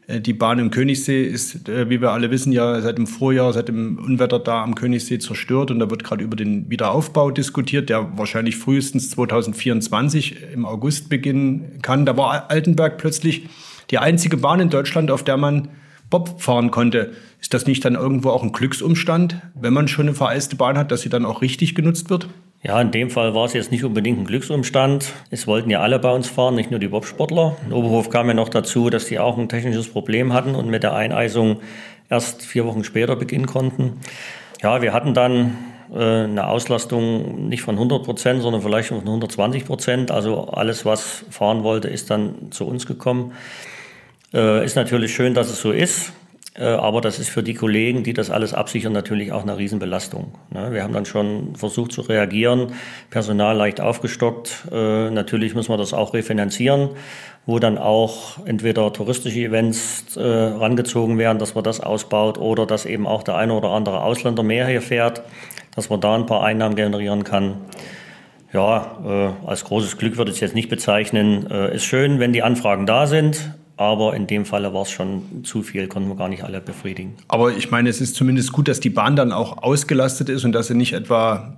Äh, 0.08 0.22
die 0.22 0.34
Bahn 0.34 0.60
im 0.60 0.72
Königssee 0.72 1.24
ist, 1.24 1.68
äh, 1.68 1.90
wie 1.90 2.00
wir 2.00 2.12
alle 2.12 2.32
wissen, 2.32 2.54
ja 2.54 2.80
seit 2.80 2.98
dem 2.98 3.06
Vorjahr, 3.06 3.52
seit 3.52 3.68
dem 3.68 4.00
Unwetter 4.00 4.40
da 4.40 4.64
am 4.64 4.76
Königssee 4.76 5.20
zerstört 5.20 5.72
und 5.72 5.80
da 5.80 5.90
wird 5.90 6.06
gerade 6.06 6.24
über 6.24 6.38
den 6.38 6.70
Wiederaufbau 6.70 7.32
diskutiert, 7.32 7.90
der 7.90 8.18
wahrscheinlich 8.18 8.56
frühestens 8.56 9.10
2024 9.12 10.54
im 10.54 10.66
August 10.66 11.10
beginnen 11.10 11.80
kann. 11.82 12.06
Da 12.06 12.16
war 12.16 12.50
Altenberg 12.50 12.98
plötzlich 12.98 13.50
die 13.92 13.98
einzige 13.98 14.38
Bahn 14.38 14.62
in 14.62 14.70
Deutschland, 14.70 15.12
auf 15.12 15.24
der 15.24 15.36
man 15.36 15.68
Bob 16.16 16.42
fahren 16.42 16.72
konnte. 16.72 17.12
Ist 17.42 17.54
das 17.54 17.68
nicht 17.68 17.84
dann 17.84 17.96
irgendwo 17.96 18.30
auch 18.30 18.42
ein 18.42 18.54
Glücksumstand, 18.54 19.36
wenn 19.54 19.74
man 19.74 19.90
schon 19.90 20.08
eine 20.08 20.16
vereiste 20.16 20.56
Bahn 20.56 20.78
hat, 20.78 20.92
dass 20.92 21.02
sie 21.02 21.10
dann 21.10 21.26
auch 21.26 21.42
richtig 21.42 21.76
genutzt 21.76 22.10
wird? 22.10 22.30
Ja, 22.64 22.80
in 22.80 22.92
dem 22.92 23.10
Fall 23.10 23.36
war 23.36 23.44
es 23.44 23.52
jetzt 23.52 23.70
nicht 23.70 23.84
unbedingt 23.84 24.18
ein 24.18 24.26
Glücksumstand. 24.26 25.12
Es 25.30 25.46
wollten 25.46 25.70
ja 25.70 25.82
alle 25.82 26.00
bei 26.00 26.10
uns 26.10 26.30
fahren, 26.30 26.56
nicht 26.56 26.72
nur 26.72 26.80
die 26.80 26.88
Bobsportler. 26.88 27.58
In 27.66 27.74
Oberhof 27.74 28.10
kam 28.10 28.30
ja 28.30 28.34
noch 28.34 28.48
dazu, 28.48 28.90
dass 28.90 29.08
die 29.08 29.20
auch 29.20 29.38
ein 29.38 29.50
technisches 29.50 29.90
Problem 29.90 30.32
hatten 30.32 30.56
und 30.56 30.70
mit 30.70 30.84
der 30.84 30.94
Eineisung 30.94 31.58
erst 32.10 32.44
vier 32.44 32.66
Wochen 32.66 32.86
später 32.86 33.18
beginnen 33.18 33.46
konnten. 33.46 34.00
Ja, 34.64 34.82
wir 34.82 34.94
hatten 34.94 35.14
dann 35.14 35.58
äh, 35.94 36.24
eine 36.24 36.48
Auslastung 36.48 37.50
nicht 37.50 37.62
von 37.62 37.76
100 37.76 38.04
Prozent, 38.04 38.42
sondern 38.42 38.62
vielleicht 38.62 38.88
von 38.88 39.00
120 39.00 39.66
Prozent. 39.66 40.12
Also 40.12 40.48
alles, 40.48 40.86
was 40.86 41.26
fahren 41.30 41.64
wollte, 41.64 41.90
ist 41.90 42.10
dann 42.10 42.52
zu 42.52 42.66
uns 42.66 42.86
gekommen. 42.86 43.34
Äh, 44.34 44.66
ist 44.66 44.76
natürlich 44.76 45.14
schön, 45.14 45.34
dass 45.34 45.50
es 45.50 45.62
so 45.62 45.72
ist. 45.72 46.14
Äh, 46.58 46.64
aber 46.64 47.02
das 47.02 47.20
ist 47.20 47.30
für 47.30 47.44
die 47.44 47.54
Kollegen, 47.54 48.04
die 48.04 48.14
das 48.14 48.32
alles 48.32 48.54
absichern, 48.54 48.94
natürlich 48.94 49.32
auch 49.32 49.44
eine 49.44 49.58
Riesenbelastung. 49.58 50.36
Ne? 50.52 50.72
Wir 50.72 50.84
haben 50.84 50.94
dann 50.94 51.06
schon 51.06 51.56
versucht 51.56 51.92
zu 51.92 52.02
reagieren, 52.02 52.74
Personal 53.10 53.58
leicht 53.58 53.82
aufgestockt. 53.82 54.68
Äh, 54.72 55.10
natürlich 55.10 55.54
muss 55.54 55.68
man 55.68 55.78
das 55.78 55.94
auch 55.94 56.14
refinanzieren, 56.14 56.92
wo 57.46 57.60
dann 57.60 57.78
auch 57.78 58.46
entweder 58.46 58.94
touristische 58.94 59.40
Events 59.40 60.16
äh, 60.16 60.22
rangezogen 60.22 61.18
werden, 61.18 61.40
dass 61.40 61.56
man 61.56 61.64
das 61.66 61.82
ausbaut 61.82 62.38
oder 62.38 62.66
dass 62.66 62.86
eben 62.86 63.06
auch 63.06 63.24
der 63.24 63.36
eine 63.36 63.54
oder 63.54 63.70
andere 63.70 64.02
Ausländer 64.02 64.44
mehr 64.44 64.66
hier 64.68 64.82
fährt, 64.82 65.24
dass 65.76 65.90
man 65.90 66.00
da 66.00 66.16
ein 66.16 66.26
paar 66.26 66.44
Einnahmen 66.44 66.76
generieren 66.76 67.26
kann. 67.26 67.58
Ja, 68.54 69.36
als 69.46 69.66
großes 69.66 69.98
Glück 69.98 70.16
würde 70.16 70.32
ich 70.32 70.38
es 70.38 70.42
jetzt 70.42 70.56
nicht 70.56 70.70
bezeichnen. 70.70 71.46
ist 71.74 71.84
schön, 71.84 72.22
wenn 72.22 72.32
die 72.32 72.42
Anfragen 72.42 72.86
da 72.86 73.06
sind. 73.06 73.52
Aber 73.78 74.16
in 74.16 74.28
dem 74.28 74.46
Falle 74.46 74.74
war 74.74 74.84
es 74.84 74.92
schon 74.92 75.44
zu 75.44 75.62
viel, 75.62 75.88
konnten 75.88 76.08
wir 76.08 76.16
gar 76.16 76.30
nicht 76.30 76.44
alle 76.44 76.62
befriedigen. 76.62 77.16
Aber 77.28 77.52
ich 77.52 77.72
meine, 77.72 77.90
es 77.90 78.00
ist 78.00 78.16
zumindest 78.16 78.54
gut, 78.54 78.68
dass 78.68 78.80
die 78.80 78.90
Bahn 78.90 79.16
dann 79.16 79.32
auch 79.32 79.64
ausgelastet 79.64 80.30
ist 80.30 80.46
und 80.46 80.54
dass 80.54 80.68
sie 80.68 80.76
nicht 80.76 80.94
etwa, 80.94 81.58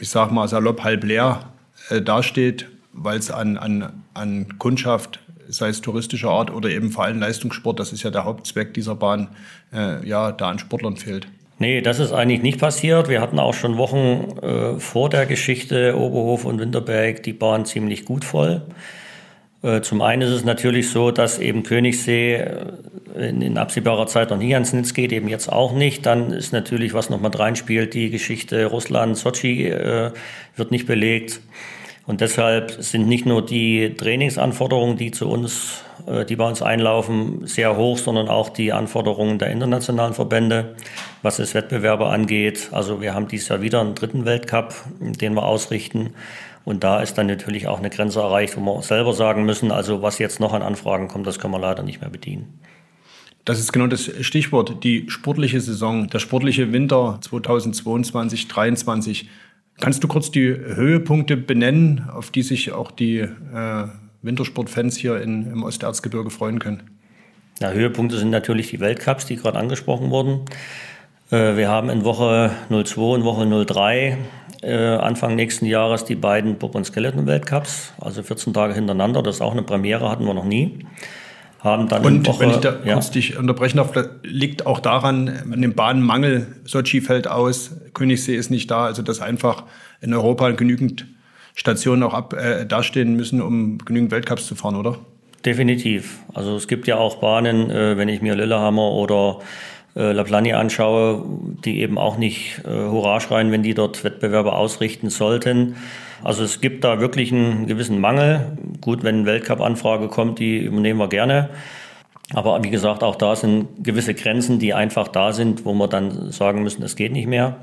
ich 0.00 0.10
sag 0.10 0.32
mal, 0.32 0.48
salopp 0.48 0.82
halb 0.82 1.04
leer 1.04 1.52
äh, 1.90 2.02
dasteht, 2.02 2.66
weil 2.92 3.18
es 3.18 3.30
an, 3.30 3.56
an, 3.56 4.04
an 4.14 4.58
Kundschaft, 4.58 5.20
sei 5.48 5.68
es 5.68 5.80
touristischer 5.80 6.30
Art 6.30 6.50
oder 6.50 6.70
eben 6.70 6.90
vor 6.90 7.04
allem 7.04 7.20
Leistungssport, 7.20 7.78
das 7.78 7.92
ist 7.92 8.02
ja 8.02 8.10
der 8.10 8.24
Hauptzweck 8.24 8.74
dieser 8.74 8.96
Bahn, 8.96 9.28
äh, 9.72 10.04
ja, 10.06 10.32
da 10.32 10.50
an 10.50 10.58
Sportlern 10.58 10.96
fehlt. 10.96 11.28
Nee, 11.58 11.82
das 11.82 12.00
ist 12.00 12.12
eigentlich 12.12 12.42
nicht 12.42 12.58
passiert. 12.58 13.08
Wir 13.08 13.20
hatten 13.20 13.38
auch 13.38 13.54
schon 13.54 13.78
Wochen 13.78 14.38
äh, 14.42 14.80
vor 14.80 15.08
der 15.08 15.26
Geschichte 15.26 15.96
Oberhof 15.96 16.44
und 16.44 16.58
Winterberg 16.58 17.22
die 17.22 17.32
Bahn 17.32 17.64
ziemlich 17.64 18.04
gut 18.04 18.24
voll. 18.24 18.62
Äh, 19.64 19.80
zum 19.80 20.02
einen 20.02 20.22
ist 20.22 20.30
es 20.30 20.44
natürlich 20.44 20.90
so, 20.90 21.10
dass 21.10 21.38
eben 21.38 21.62
Königssee 21.62 22.34
äh, 22.34 23.28
in, 23.28 23.56
absehbarer 23.56 24.06
Zeit 24.06 24.30
noch 24.30 24.36
nie 24.36 24.52
ans 24.52 24.74
Netz 24.74 24.92
geht, 24.92 25.10
eben 25.10 25.28
jetzt 25.28 25.50
auch 25.50 25.72
nicht. 25.72 26.04
Dann 26.04 26.30
ist 26.32 26.52
natürlich, 26.52 26.92
was 26.92 27.08
noch 27.08 27.20
mit 27.20 27.38
reinspielt, 27.38 27.94
die 27.94 28.10
Geschichte 28.10 28.66
Russland, 28.66 29.16
Sochi 29.16 29.66
äh, 29.68 30.10
wird 30.56 30.70
nicht 30.70 30.86
belegt. 30.86 31.40
Und 32.06 32.20
deshalb 32.20 32.72
sind 32.72 33.08
nicht 33.08 33.24
nur 33.24 33.44
die 33.44 33.94
Trainingsanforderungen, 33.94 34.98
die 34.98 35.10
zu 35.10 35.30
uns, 35.30 35.82
äh, 36.06 36.26
die 36.26 36.36
bei 36.36 36.46
uns 36.46 36.60
einlaufen, 36.60 37.46
sehr 37.46 37.78
hoch, 37.78 37.96
sondern 37.96 38.28
auch 38.28 38.50
die 38.50 38.74
Anforderungen 38.74 39.38
der 39.38 39.48
internationalen 39.48 40.12
Verbände, 40.12 40.74
was 41.22 41.38
es 41.38 41.54
Wettbewerbe 41.54 42.08
angeht. 42.08 42.68
Also 42.72 43.00
wir 43.00 43.14
haben 43.14 43.28
dieses 43.28 43.48
Jahr 43.48 43.62
wieder 43.62 43.80
einen 43.80 43.94
dritten 43.94 44.26
Weltcup, 44.26 44.74
den 45.00 45.32
wir 45.32 45.46
ausrichten. 45.46 46.10
Und 46.64 46.82
da 46.82 47.00
ist 47.00 47.14
dann 47.14 47.26
natürlich 47.26 47.66
auch 47.66 47.78
eine 47.78 47.90
Grenze 47.90 48.20
erreicht, 48.20 48.56
wo 48.56 48.60
wir 48.60 48.82
selber 48.82 49.12
sagen 49.12 49.44
müssen, 49.44 49.70
also 49.70 50.00
was 50.02 50.18
jetzt 50.18 50.40
noch 50.40 50.54
an 50.54 50.62
Anfragen 50.62 51.08
kommt, 51.08 51.26
das 51.26 51.38
können 51.38 51.52
wir 51.52 51.60
leider 51.60 51.82
nicht 51.82 52.00
mehr 52.00 52.10
bedienen. 52.10 52.60
Das 53.44 53.60
ist 53.60 53.72
genau 53.72 53.86
das 53.86 54.10
Stichwort, 54.24 54.82
die 54.82 55.10
sportliche 55.10 55.60
Saison, 55.60 56.08
der 56.08 56.18
sportliche 56.18 56.72
Winter 56.72 57.18
2022, 57.20 58.48
2023. 58.48 59.28
Kannst 59.80 60.02
du 60.02 60.08
kurz 60.08 60.30
die 60.30 60.48
Höhepunkte 60.48 61.36
benennen, 61.36 62.08
auf 62.10 62.30
die 62.30 62.42
sich 62.42 62.72
auch 62.72 62.90
die 62.90 63.18
äh, 63.18 63.88
Wintersportfans 64.22 64.96
hier 64.96 65.20
in, 65.20 65.50
im 65.50 65.62
Osterzgebirge 65.62 66.30
freuen 66.30 66.58
können? 66.58 66.84
Ja, 67.60 67.70
Höhepunkte 67.70 68.16
sind 68.16 68.30
natürlich 68.30 68.70
die 68.70 68.80
Weltcups, 68.80 69.26
die 69.26 69.36
gerade 69.36 69.58
angesprochen 69.58 70.10
wurden. 70.10 70.46
Äh, 71.30 71.56
wir 71.56 71.68
haben 71.68 71.90
in 71.90 72.04
Woche 72.04 72.52
02 72.70 73.00
und 73.00 73.24
Woche 73.24 73.66
03 73.66 73.96
äh, 73.98 74.16
Anfang 74.72 75.34
nächsten 75.36 75.66
Jahres 75.66 76.04
die 76.04 76.14
beiden 76.14 76.56
Bob- 76.56 76.74
und 76.74 76.84
Skeleton-Weltcups, 76.84 77.92
also 78.00 78.22
14 78.22 78.52
Tage 78.52 78.74
hintereinander. 78.74 79.22
Das 79.22 79.36
ist 79.36 79.40
auch 79.40 79.52
eine 79.52 79.62
Premiere, 79.62 80.10
hatten 80.10 80.24
wir 80.24 80.34
noch 80.34 80.44
nie. 80.44 80.78
Haben 81.60 81.88
dann 81.88 82.04
und 82.04 82.26
Woche, 82.26 82.40
wenn 82.40 82.50
ich 82.50 82.56
da 82.58 82.76
ja. 82.84 82.92
kurz 82.92 83.10
dich 83.10 83.38
unterbrechen 83.38 83.78
darf, 83.78 83.92
liegt 84.22 84.66
auch 84.66 84.80
daran, 84.80 85.28
an 85.50 85.62
dem 85.62 85.74
Bahnmangel, 85.74 86.46
Sochi 86.64 87.00
fällt 87.00 87.26
aus, 87.26 87.72
Königssee 87.94 88.36
ist 88.36 88.50
nicht 88.50 88.70
da, 88.70 88.84
also 88.84 89.00
dass 89.02 89.20
einfach 89.20 89.64
in 90.02 90.12
Europa 90.12 90.50
genügend 90.50 91.06
Stationen 91.54 92.02
auch 92.02 92.12
ab, 92.12 92.34
äh, 92.34 92.66
dastehen 92.66 93.14
müssen, 93.14 93.40
um 93.40 93.78
genügend 93.78 94.10
Weltcups 94.10 94.46
zu 94.46 94.54
fahren, 94.54 94.76
oder? 94.76 94.98
Definitiv. 95.44 96.20
Also 96.32 96.56
es 96.56 96.68
gibt 96.68 96.86
ja 96.86 96.96
auch 96.96 97.16
Bahnen, 97.16 97.70
äh, 97.70 97.96
wenn 97.96 98.08
ich 98.08 98.22
mir 98.22 98.34
Lillehammer 98.34 98.90
oder 98.92 99.40
äh, 99.96 100.12
Laplani 100.12 100.52
anschaue, 100.52 101.24
die 101.64 101.80
eben 101.80 101.98
auch 101.98 102.18
nicht 102.18 102.60
äh, 102.64 102.68
Hurra 102.68 103.20
schreien, 103.20 103.52
wenn 103.52 103.62
die 103.62 103.74
dort 103.74 104.02
Wettbewerbe 104.02 104.52
ausrichten 104.52 105.10
sollten. 105.10 105.76
Also 106.22 106.42
es 106.42 106.60
gibt 106.60 106.84
da 106.84 107.00
wirklich 107.00 107.32
einen 107.32 107.66
gewissen 107.66 108.00
Mangel. 108.00 108.56
Gut, 108.80 109.04
wenn 109.04 109.16
eine 109.16 109.26
Weltcup-Anfrage 109.26 110.08
kommt, 110.08 110.38
die 110.38 110.58
übernehmen 110.58 110.98
wir 110.98 111.08
gerne. 111.08 111.50
Aber 112.32 112.62
wie 112.64 112.70
gesagt, 112.70 113.02
auch 113.02 113.16
da 113.16 113.36
sind 113.36 113.84
gewisse 113.84 114.14
Grenzen, 114.14 114.58
die 114.58 114.72
einfach 114.72 115.08
da 115.08 115.32
sind, 115.32 115.64
wo 115.64 115.74
wir 115.74 115.88
dann 115.88 116.32
sagen 116.32 116.62
müssen, 116.62 116.82
es 116.82 116.96
geht 116.96 117.12
nicht 117.12 117.28
mehr. 117.28 117.58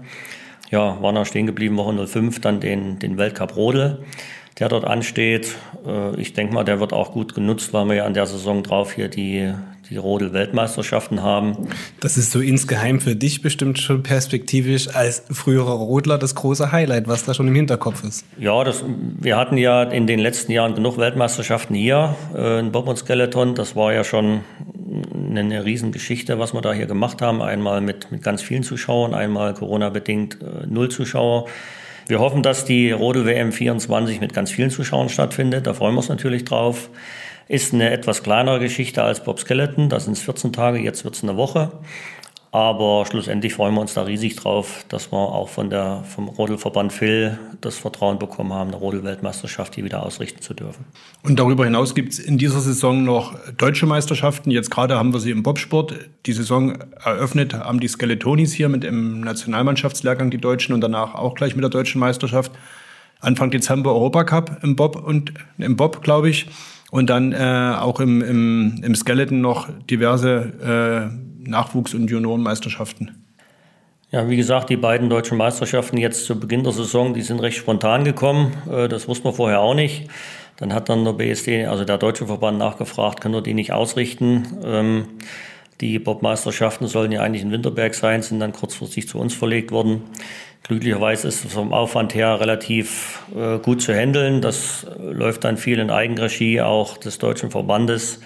Ja, 0.70 1.02
waren 1.02 1.18
auch 1.18 1.26
stehen 1.26 1.48
geblieben, 1.48 1.76
Woche 1.78 2.08
05, 2.08 2.40
dann 2.40 2.60
den, 2.60 3.00
den 3.00 3.18
Weltcup 3.18 3.58
Rodel, 3.58 4.04
der 4.60 4.70
dort 4.70 4.86
ansteht. 4.86 5.58
Äh, 5.86 6.16
ich 6.22 6.34
denke 6.34 6.54
mal, 6.54 6.64
der 6.64 6.80
wird 6.80 6.94
auch 6.94 7.12
gut 7.12 7.34
genutzt, 7.34 7.74
weil 7.74 7.86
wir 7.88 7.96
ja 7.96 8.06
an 8.06 8.14
der 8.14 8.28
Saison 8.28 8.64
drauf 8.64 8.94
hier 8.94 9.10
die, 9.10 9.54
die 9.92 9.98
Rodel-Weltmeisterschaften 9.98 11.22
haben. 11.22 11.68
Das 12.00 12.18
ist 12.18 12.32
so 12.32 12.40
insgeheim 12.40 13.02
für 13.02 13.16
dich 13.16 13.42
bestimmt 13.42 13.78
schon 13.78 14.04
perspektivisch 14.04 14.88
als 14.96 15.24
früherer 15.30 15.74
Rodler 15.74 16.18
das 16.18 16.34
große 16.34 16.72
Highlight, 16.72 17.10
was 17.10 17.26
da 17.26 17.34
schon 17.34 17.50
im 17.50 17.56
Hinterkopf 17.56 18.06
ist. 18.06 18.26
Ja, 18.40 18.64
das, 18.64 18.86
wir 19.20 19.36
hatten 19.36 19.58
ja 19.58 19.84
in 19.84 20.08
den 20.08 20.20
letzten 20.20 20.54
Jahren 20.54 20.76
genug 20.76 20.98
Weltmeisterschaften 20.98 21.76
hier 21.76 22.16
äh, 22.34 22.60
in 22.60 22.72
Bob 22.72 22.88
und 22.88 22.98
Skeleton. 22.98 23.54
Das 23.54 23.76
war 23.76 23.92
ja 23.94 24.06
schon 24.06 24.42
eine, 25.30 25.66
Riesengeschichte, 25.66 26.40
was 26.40 26.54
wir 26.54 26.62
da 26.62 26.72
hier 26.72 26.86
gemacht 26.86 27.22
haben. 27.22 27.42
Einmal 27.42 27.82
mit, 27.82 28.14
mit 28.14 28.24
ganz 28.24 28.42
vielen 28.42 28.64
Zuschauern, 28.64 29.14
einmal 29.14 29.54
Corona-bedingt 29.54 30.38
äh, 30.42 30.68
null 30.68 30.88
Zuschauer. 30.88 31.48
Wir 32.08 32.20
hoffen, 32.20 32.44
dass 32.44 32.64
die 32.64 32.92
Rodel 32.92 33.26
WM 33.26 33.52
24 33.52 34.22
mit 34.22 34.34
ganz 34.34 34.52
vielen 34.52 34.70
Zuschauern 34.70 35.10
stattfindet. 35.10 35.68
Da 35.68 35.74
freuen 35.74 35.96
wir 35.96 36.00
uns 36.00 36.10
natürlich 36.10 36.46
drauf. 36.46 36.90
Ist 37.52 37.74
eine 37.74 37.90
etwas 37.90 38.24
kleinere 38.24 38.62
Geschichte 38.62 39.04
als 39.04 39.26
Bob 39.26 39.38
Skeleton. 39.38 39.90
Da 39.90 40.00
sind 40.00 40.14
es 40.14 40.22
14 40.22 40.54
Tage, 40.54 40.80
jetzt 40.80 41.04
wird 41.04 41.16
es 41.16 41.24
eine 41.24 41.36
Woche. 41.36 41.70
Aber 42.54 43.06
schlussendlich 43.06 43.56
freuen 43.56 43.74
wir 43.74 43.82
uns 43.82 43.94
da 43.94 44.04
riesig 44.04 44.38
drauf, 44.38 44.86
dass 44.88 45.12
wir 45.12 45.18
auch 45.18 45.50
von 45.50 45.70
der, 45.70 46.06
vom 46.08 46.30
Rodelverband 46.30 46.94
Phil 46.94 47.38
das 47.60 47.76
Vertrauen 47.78 48.20
bekommen 48.20 48.54
haben, 48.54 48.70
eine 48.70 48.78
Rodel-Weltmeisterschaft 48.78 49.76
hier 49.76 49.84
wieder 49.84 50.02
ausrichten 50.02 50.42
zu 50.42 50.54
dürfen. 50.54 50.86
Und 51.24 51.40
darüber 51.40 51.66
hinaus 51.66 51.94
gibt 51.94 52.14
es 52.14 52.20
in 52.20 52.38
dieser 52.38 52.62
Saison 52.62 53.04
noch 53.04 53.36
deutsche 53.58 53.86
Meisterschaften. 53.86 54.50
Jetzt 54.50 54.72
gerade 54.72 54.98
haben 54.98 55.12
wir 55.12 55.20
sie 55.20 55.32
im 55.32 55.44
Bobsport. 55.44 55.94
Die 56.26 56.32
Saison 56.32 56.78
eröffnet 57.04 57.54
haben 57.54 57.82
die 57.82 57.90
Skeletonis 57.90 58.54
hier 58.54 58.70
mit 58.70 58.84
dem 58.84 59.20
Nationalmannschaftslehrgang, 59.20 60.32
die 60.32 60.38
Deutschen, 60.38 60.72
und 60.72 60.80
danach 60.80 61.16
auch 61.16 61.36
gleich 61.36 61.54
mit 61.54 61.64
der 61.64 61.70
deutschen 61.70 62.00
Meisterschaft. 62.00 62.54
Anfang 63.20 63.52
Dezember 63.52 63.94
Europacup 63.94 64.64
im 64.64 64.78
Bob 64.78 64.96
und 64.96 65.34
im 65.58 65.76
Bob, 65.76 66.02
glaube 66.02 66.30
ich. 66.30 66.48
Und 66.92 67.10
dann 67.10 67.32
äh, 67.32 67.76
auch 67.80 68.00
im, 68.00 68.22
im, 68.22 68.82
im 68.84 68.96
Skeleton 68.96 69.42
noch 69.42 69.70
diverse 69.90 71.10
äh, 71.44 71.50
Nachwuchs- 71.50 71.96
und 71.96 72.12
Juniorenmeisterschaften. 72.12 73.24
Ja, 74.12 74.30
wie 74.30 74.36
gesagt, 74.36 74.70
die 74.70 74.76
beiden 74.76 75.10
deutschen 75.10 75.38
Meisterschaften 75.38 75.98
jetzt 75.98 76.26
zu 76.26 76.38
Beginn 76.38 76.64
der 76.64 76.74
Saison, 76.74 77.14
die 77.14 77.22
sind 77.22 77.40
recht 77.40 77.58
spontan 77.58 78.04
gekommen. 78.04 78.52
Äh, 78.70 78.90
das 78.90 79.08
wussten 79.08 79.24
wir 79.26 79.34
vorher 79.34 79.62
auch 79.62 79.74
nicht. 79.74 80.10
Dann 80.58 80.74
hat 80.74 80.90
dann 80.90 81.06
der 81.06 81.14
BSD, 81.14 81.66
also 81.66 81.86
der 81.86 81.98
Deutsche 81.98 82.28
Verband, 82.28 82.60
nachgefragt, 82.60 83.22
können 83.22 83.34
wir 83.34 83.42
die 83.42 83.56
nicht 83.56 83.72
ausrichten. 83.72 84.46
Ähm, 84.64 85.06
Die 85.80 85.98
Bobmeisterschaften 85.98 86.86
sollen 86.88 87.12
ja 87.12 87.22
eigentlich 87.22 87.42
in 87.42 87.52
Winterberg 87.52 87.96
sein, 87.96 88.22
sind 88.22 88.40
dann 88.40 88.52
kurzfristig 88.52 89.08
zu 89.08 89.18
uns 89.18 89.34
verlegt 89.34 89.72
worden. 89.72 90.04
Glücklicherweise 90.72 91.28
ist 91.28 91.44
es 91.44 91.52
vom 91.52 91.74
Aufwand 91.74 92.16
her 92.16 92.40
relativ 92.40 93.24
äh, 93.36 93.60
gut 93.60 93.82
zu 93.82 93.94
handeln. 93.94 94.40
Das 94.40 94.88
läuft 94.98 95.44
dann 95.44 95.58
viel 95.58 95.80
in 95.80 95.90
Eigenregie 95.90 96.62
auch 96.62 96.96
des 96.96 97.18
deutschen 97.18 97.52
Verbandes, 97.52 98.22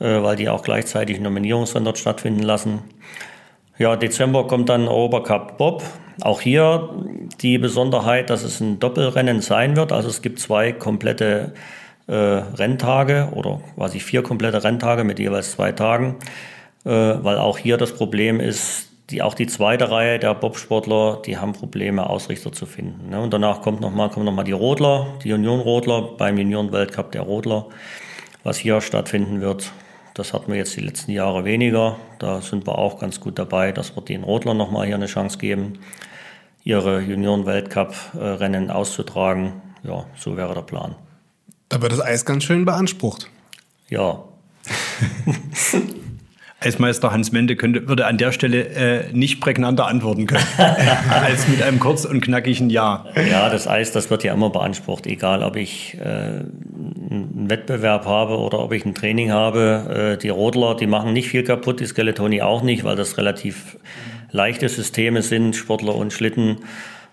äh, 0.00 0.22
weil 0.22 0.36
die 0.36 0.48
auch 0.48 0.62
gleichzeitig 0.62 1.20
Nominierungsrennen 1.20 1.84
dort 1.84 1.98
stattfinden 1.98 2.44
lassen. 2.44 2.78
Ja, 3.76 3.96
Dezember 3.96 4.46
kommt 4.46 4.70
dann 4.70 4.88
Europacup 4.88 5.58
Bob. 5.58 5.82
Auch 6.22 6.40
hier 6.40 6.88
die 7.42 7.58
Besonderheit, 7.58 8.30
dass 8.30 8.42
es 8.42 8.58
ein 8.62 8.78
Doppelrennen 8.78 9.42
sein 9.42 9.76
wird. 9.76 9.92
Also 9.92 10.08
es 10.08 10.22
gibt 10.22 10.38
zwei 10.38 10.72
komplette 10.72 11.52
äh, 12.06 12.14
Renntage 12.14 13.28
oder 13.34 13.60
quasi 13.74 14.00
vier 14.00 14.22
komplette 14.22 14.64
Renntage 14.64 15.04
mit 15.04 15.18
jeweils 15.18 15.52
zwei 15.52 15.72
Tagen, 15.72 16.16
äh, 16.86 16.88
weil 16.88 17.36
auch 17.36 17.58
hier 17.58 17.76
das 17.76 17.92
Problem 17.92 18.40
ist, 18.40 18.91
die, 19.12 19.22
auch 19.22 19.34
die 19.34 19.46
zweite 19.46 19.90
Reihe 19.90 20.18
der 20.18 20.34
Bobsportler, 20.34 21.20
die 21.24 21.36
haben 21.36 21.52
Probleme, 21.52 22.08
Ausrichter 22.08 22.50
zu 22.50 22.64
finden. 22.66 23.10
Ne? 23.10 23.20
Und 23.20 23.32
danach 23.32 23.60
kommt 23.60 23.80
nochmal 23.80 24.08
kommen 24.08 24.24
noch 24.24 24.32
mal 24.32 24.42
die 24.42 24.52
Rodler, 24.52 25.18
die 25.22 25.32
Union-Rodler 25.32 26.16
beim 26.16 26.38
Junioren-Weltcup 26.38 27.12
der 27.12 27.22
Rodler, 27.22 27.66
was 28.42 28.56
hier 28.56 28.80
stattfinden 28.80 29.40
wird. 29.40 29.70
Das 30.14 30.32
hatten 30.32 30.50
wir 30.50 30.58
jetzt 30.58 30.76
die 30.76 30.80
letzten 30.80 31.12
Jahre 31.12 31.44
weniger. 31.44 31.96
Da 32.18 32.40
sind 32.40 32.66
wir 32.66 32.78
auch 32.78 32.98
ganz 32.98 33.20
gut 33.20 33.38
dabei, 33.38 33.72
dass 33.72 33.94
wir 33.94 34.02
den 34.02 34.24
Rodlern 34.24 34.56
nochmal 34.56 34.86
hier 34.86 34.96
eine 34.96 35.06
Chance 35.06 35.38
geben, 35.38 35.78
ihre 36.64 37.00
Junioren-Weltcup-Rennen 37.00 38.70
auszutragen. 38.70 39.62
Ja, 39.82 40.06
so 40.16 40.36
wäre 40.36 40.54
der 40.54 40.62
Plan. 40.62 40.94
Da 41.68 41.82
wird 41.82 41.92
das 41.92 42.00
Eis 42.00 42.24
ganz 42.24 42.44
schön 42.44 42.64
beansprucht. 42.64 43.30
Ja. 43.88 44.24
Eismeister 46.64 47.12
Hans 47.12 47.32
Mende 47.32 47.56
könnte, 47.56 47.88
würde 47.88 48.06
an 48.06 48.18
der 48.18 48.32
Stelle 48.32 48.64
äh, 48.68 49.12
nicht 49.12 49.40
prägnanter 49.40 49.86
antworten 49.86 50.26
können 50.26 50.44
als 51.08 51.48
mit 51.48 51.62
einem 51.62 51.78
kurz 51.78 52.04
und 52.04 52.20
knackigen 52.20 52.70
Ja. 52.70 53.06
Ja, 53.30 53.48
das 53.48 53.68
Eis, 53.68 53.92
das 53.92 54.10
wird 54.10 54.24
ja 54.24 54.32
immer 54.32 54.50
beansprucht, 54.50 55.06
egal 55.06 55.42
ob 55.42 55.56
ich 55.56 55.96
äh, 55.98 56.04
einen 56.04 57.46
Wettbewerb 57.48 58.06
habe 58.06 58.38
oder 58.38 58.60
ob 58.60 58.72
ich 58.72 58.84
ein 58.84 58.94
Training 58.94 59.30
habe. 59.30 60.14
Äh, 60.14 60.18
die 60.18 60.28
Rodler, 60.28 60.76
die 60.76 60.86
machen 60.86 61.12
nicht 61.12 61.28
viel 61.28 61.44
kaputt, 61.44 61.80
die 61.80 61.86
Skeletoni 61.86 62.42
auch 62.42 62.62
nicht, 62.62 62.84
weil 62.84 62.96
das 62.96 63.18
relativ 63.18 63.76
leichte 64.30 64.68
Systeme 64.68 65.22
sind, 65.22 65.56
Sportler 65.56 65.94
und 65.94 66.12
Schlitten. 66.12 66.58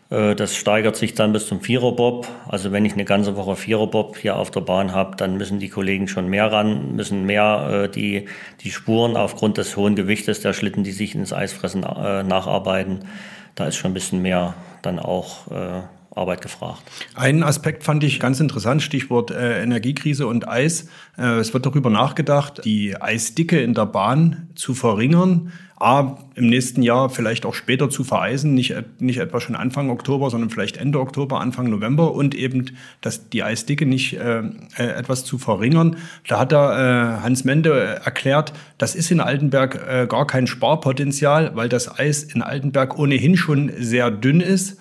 Äh, 0.10 0.36
das 0.36 0.56
steigert 0.56 0.96
sich 0.96 1.14
dann 1.14 1.34
bis 1.34 1.48
zum 1.48 1.62
Viererbob. 1.62 2.28
Also 2.48 2.72
wenn 2.72 2.86
ich 2.86 2.94
eine 2.94 3.06
ganze 3.06 3.36
Woche 3.36 3.56
Viererbob 3.56 4.18
hier 4.18 4.36
auf 4.36 4.52
der 4.52 4.62
Bahn 4.62 4.94
habe, 4.94 5.16
dann 5.16 5.38
müssen 5.38 5.60
die 5.60 5.70
Kollegen 5.70 6.08
schon 6.08 6.28
mehr 6.28 6.52
ran, 6.52 6.96
müssen 6.96 7.26
mehr 7.26 7.86
äh, 7.86 7.90
die, 7.90 8.28
die 8.62 8.72
Spuren 8.72 9.16
aufgrund 9.16 9.58
des 9.58 9.78
hohen 9.78 9.96
Gewichtes 9.96 10.42
der 10.42 10.54
Schlitten, 10.54 10.84
die 10.84 10.92
sich 10.92 11.16
ins 11.16 11.34
Eis 11.34 11.54
fressen, 11.54 11.84
äh, 11.84 12.24
nacharbeiten. 12.24 13.06
Da 13.56 13.68
ist 13.68 13.76
schon 13.76 13.92
ein 13.92 13.96
bisschen 13.96 14.22
mehr 14.22 14.54
dann 14.82 15.00
auch 15.00 15.48
äh, 15.52 15.82
Arbeit 16.16 16.42
gefragt. 16.42 16.82
Einen 17.16 17.44
Aspekt 17.44 17.84
fand 17.84 18.04
ich 18.04 18.20
ganz 18.20 18.40
interessant, 18.40 18.82
Stichwort 18.82 19.32
äh, 19.32 19.62
Energiekrise 19.62 20.28
und 20.28 20.48
Eis. 20.48 20.88
Äh, 21.18 21.40
es 21.40 21.54
wird 21.54 21.66
darüber 21.66 21.90
nachgedacht, 21.90 22.66
die 22.66 23.00
Eisdicke 23.00 23.62
in 23.62 23.74
der 23.74 23.86
Bahn 23.86 24.50
zu 24.56 24.74
verringern. 24.74 25.52
A, 25.82 26.18
im 26.36 26.48
nächsten 26.48 26.82
Jahr 26.82 27.10
vielleicht 27.10 27.46
auch 27.46 27.54
später 27.54 27.90
zu 27.90 28.04
vereisen, 28.04 28.54
nicht, 28.54 28.76
nicht 29.00 29.20
etwa 29.20 29.40
schon 29.40 29.56
Anfang 29.56 29.90
Oktober, 29.90 30.30
sondern 30.30 30.50
vielleicht 30.50 30.76
Ende 30.76 31.00
Oktober, 31.00 31.40
Anfang 31.40 31.70
November 31.70 32.14
und 32.14 32.36
eben 32.36 32.72
dass 33.00 33.30
die 33.30 33.44
Eisdicke 33.44 33.86
nicht 33.86 34.18
äh, 34.18 34.40
äh 34.78 34.84
etwas 34.84 35.24
zu 35.24 35.38
verringern. 35.38 35.96
Da 36.28 36.40
hat 36.40 36.52
der 36.52 37.20
äh, 37.20 37.24
Hans 37.24 37.46
Mende 37.46 38.02
erklärt, 38.04 38.52
das 38.78 38.94
ist 38.94 39.10
in 39.10 39.22
Altenberg 39.22 39.76
äh, 39.88 40.08
gar 40.08 40.28
kein 40.28 40.48
Sparpotenzial, 40.48 41.56
weil 41.56 41.70
das 41.70 41.98
Eis 41.98 42.24
in 42.24 42.42
Altenberg 42.42 43.00
ohnehin 43.00 43.38
schon 43.38 43.72
sehr 43.78 44.12
dünn 44.12 44.42
ist 44.42 44.78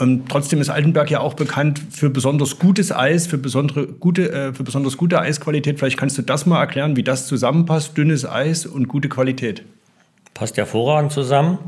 ähm, 0.00 0.24
trotzdem 0.28 0.60
ist 0.60 0.70
Altenberg 0.70 1.10
ja 1.10 1.20
auch 1.20 1.34
bekannt 1.34 1.80
für 1.90 2.08
besonders 2.08 2.58
gutes 2.58 2.92
Eis, 2.92 3.26
für, 3.26 3.38
besondere 3.38 3.86
gute, 3.86 4.32
äh, 4.32 4.52
für 4.54 4.64
besonders 4.64 4.96
gute 4.96 5.20
Eisqualität. 5.20 5.78
Vielleicht 5.78 5.98
kannst 5.98 6.16
du 6.16 6.22
das 6.22 6.46
mal 6.46 6.60
erklären, 6.60 6.96
wie 6.96 7.02
das 7.02 7.26
zusammenpasst, 7.26 7.96
dünnes 7.96 8.28
Eis 8.28 8.64
und 8.64 8.88
gute 8.88 9.08
Qualität. 9.08 9.64
Passt 10.32 10.56
hervorragend 10.56 11.12
zusammen. 11.12 11.58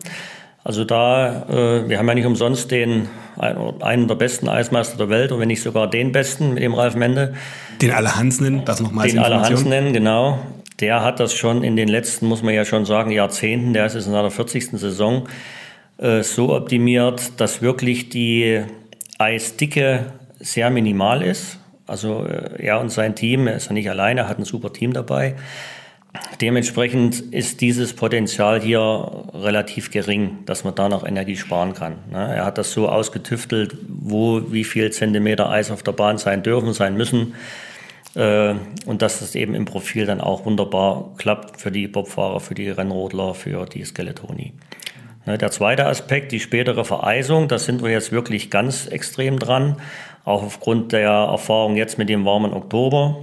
Also 0.65 0.85
da, 0.85 1.43
äh, 1.51 1.89
wir 1.91 1.99
haben 1.99 2.09
ja 2.09 2.15
nicht 2.15 2.25
umsonst 2.25 2.71
den 2.71 3.09
einen 3.37 4.09
der 4.09 4.15
besten 4.15 4.49
Eismeister 4.49 4.97
der 4.97 5.11
Welt 5.11 5.31
und 5.31 5.41
wenn 5.41 5.49
nicht 5.49 5.63
sogar 5.63 5.91
den 5.91 6.13
besten 6.13 6.55
mit 6.55 6.63
dem 6.63 6.73
Ralf 6.73 6.95
Mende. 6.95 7.35
Den 7.83 7.91
alle 7.91 8.17
Hans 8.17 8.41
nennen, 8.41 8.63
das 8.65 8.81
nochmal 8.81 9.09
Den 9.09 9.19
alle 9.19 9.43
Hans 9.43 9.65
nennen, 9.67 9.93
genau. 9.93 10.39
Der 10.81 11.03
hat 11.03 11.21
das 11.21 11.35
schon 11.35 11.63
in 11.63 11.77
den 11.77 11.89
letzten, 11.89 12.27
muss 12.27 12.43
man 12.43 12.55
ja 12.55 12.65
schon 12.65 12.87
sagen, 12.87 13.11
Jahrzehnten, 13.11 13.75
der 13.75 13.87
ist 13.87 13.95
jetzt 13.95 14.07
in 14.07 14.13
seiner 14.13 14.31
40. 14.31 14.79
Saison, 14.79 15.29
so 15.97 16.55
optimiert, 16.55 17.41
dass 17.41 17.63
wirklich 17.63 18.09
die 18.09 18.65
Eisdicke 19.19 20.13
sehr 20.41 20.71
minimal 20.71 21.23
ist. 21.23 21.59
Also 21.87 22.27
äh, 22.27 22.63
er 22.63 22.81
und 22.81 22.91
sein 22.91 23.15
Team, 23.15 23.47
er 23.47 23.57
ist 23.57 23.67
ja 23.67 23.73
nicht 23.73 23.91
alleine, 23.91 24.29
hat 24.29 24.39
ein 24.39 24.45
super 24.45 24.73
Team 24.73 24.93
dabei. 24.93 25.37
Dementsprechend 26.41 27.21
ist 27.21 27.61
dieses 27.61 27.93
Potenzial 27.93 28.61
hier 28.61 29.25
relativ 29.35 29.91
gering, 29.91 30.39
dass 30.47 30.63
man 30.63 30.75
da 30.75 30.89
noch 30.89 31.05
Energie 31.05 31.37
sparen 31.37 31.75
kann. 31.75 31.97
Ne? 32.11 32.37
Er 32.37 32.45
hat 32.45 32.57
das 32.57 32.73
so 32.73 32.89
ausgetüftelt, 32.89 33.77
wo 33.89 34.53
wie 34.53 34.63
viel 34.63 34.93
Zentimeter 34.93 35.51
Eis 35.51 35.73
auf 35.73 35.83
der 35.83 35.93
Bahn 35.93 36.19
sein 36.19 36.45
dürfen, 36.45 36.73
sein 36.73 36.97
müssen. 36.97 37.35
Äh, 38.15 38.55
und 38.87 39.03
dass 39.03 39.19
das 39.19 39.35
eben 39.35 39.55
im 39.55 39.65
Profil 39.65 40.07
dann 40.07 40.21
auch 40.21 40.45
wunderbar 40.45 41.11
klappt 41.19 41.61
für 41.61 41.73
die 41.73 41.89
Bobfahrer, 41.89 42.39
für 42.39 42.55
die 42.55 42.71
Rennrodler, 42.71 43.35
für 43.35 43.67
die 43.67 43.85
Skeletoni. 43.85 44.53
Ne, 45.27 45.39
der 45.39 45.51
zweite 45.51 45.87
Aspekt, 45.87 46.33
die 46.33 46.41
spätere 46.41 46.85
Vereisung, 46.85 47.49
da 47.49 47.59
sind 47.59 47.83
wir 47.83 47.91
jetzt 47.91 48.13
wirklich 48.13 48.51
ganz 48.51 48.87
extrem 48.87 49.39
dran, 49.39 49.77
auch 50.25 50.43
aufgrund 50.43 50.93
der 50.93 51.09
Erfahrung 51.09 51.77
jetzt 51.77 51.97
mit 51.97 52.09
dem 52.09 52.25
warmen 52.27 52.53
Oktober. 52.53 53.17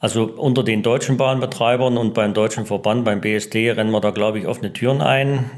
Also 0.00 0.24
unter 0.24 0.62
den 0.62 0.84
deutschen 0.84 1.16
Bahnbetreibern 1.16 1.98
und 1.98 2.14
beim 2.14 2.32
deutschen 2.32 2.66
Verband, 2.66 3.04
beim 3.04 3.20
BSD, 3.20 3.72
rennen 3.72 3.90
wir 3.90 4.00
da, 4.00 4.10
glaube 4.10 4.38
ich, 4.38 4.46
offene 4.46 4.72
Türen 4.72 5.02
ein. 5.02 5.50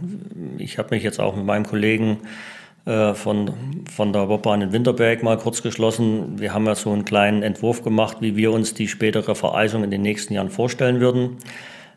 Ich 0.56 0.78
habe 0.78 0.94
mich 0.94 1.02
jetzt 1.02 1.20
auch 1.20 1.36
mit 1.36 1.44
meinem 1.44 1.66
Kollegen 1.66 2.20
äh, 2.86 3.12
von, 3.12 3.52
von 3.94 4.14
der 4.14 4.26
Bobbahn 4.26 4.62
in 4.62 4.72
Winterberg 4.72 5.22
mal 5.22 5.36
kurz 5.36 5.62
geschlossen. 5.62 6.40
Wir 6.40 6.54
haben 6.54 6.64
ja 6.64 6.74
so 6.74 6.90
einen 6.90 7.04
kleinen 7.04 7.42
Entwurf 7.42 7.82
gemacht, 7.82 8.16
wie 8.20 8.36
wir 8.36 8.52
uns 8.52 8.72
die 8.72 8.88
spätere 8.88 9.34
Vereisung 9.34 9.84
in 9.84 9.90
den 9.90 10.00
nächsten 10.00 10.32
Jahren 10.32 10.48
vorstellen 10.48 11.00
würden. 11.00 11.36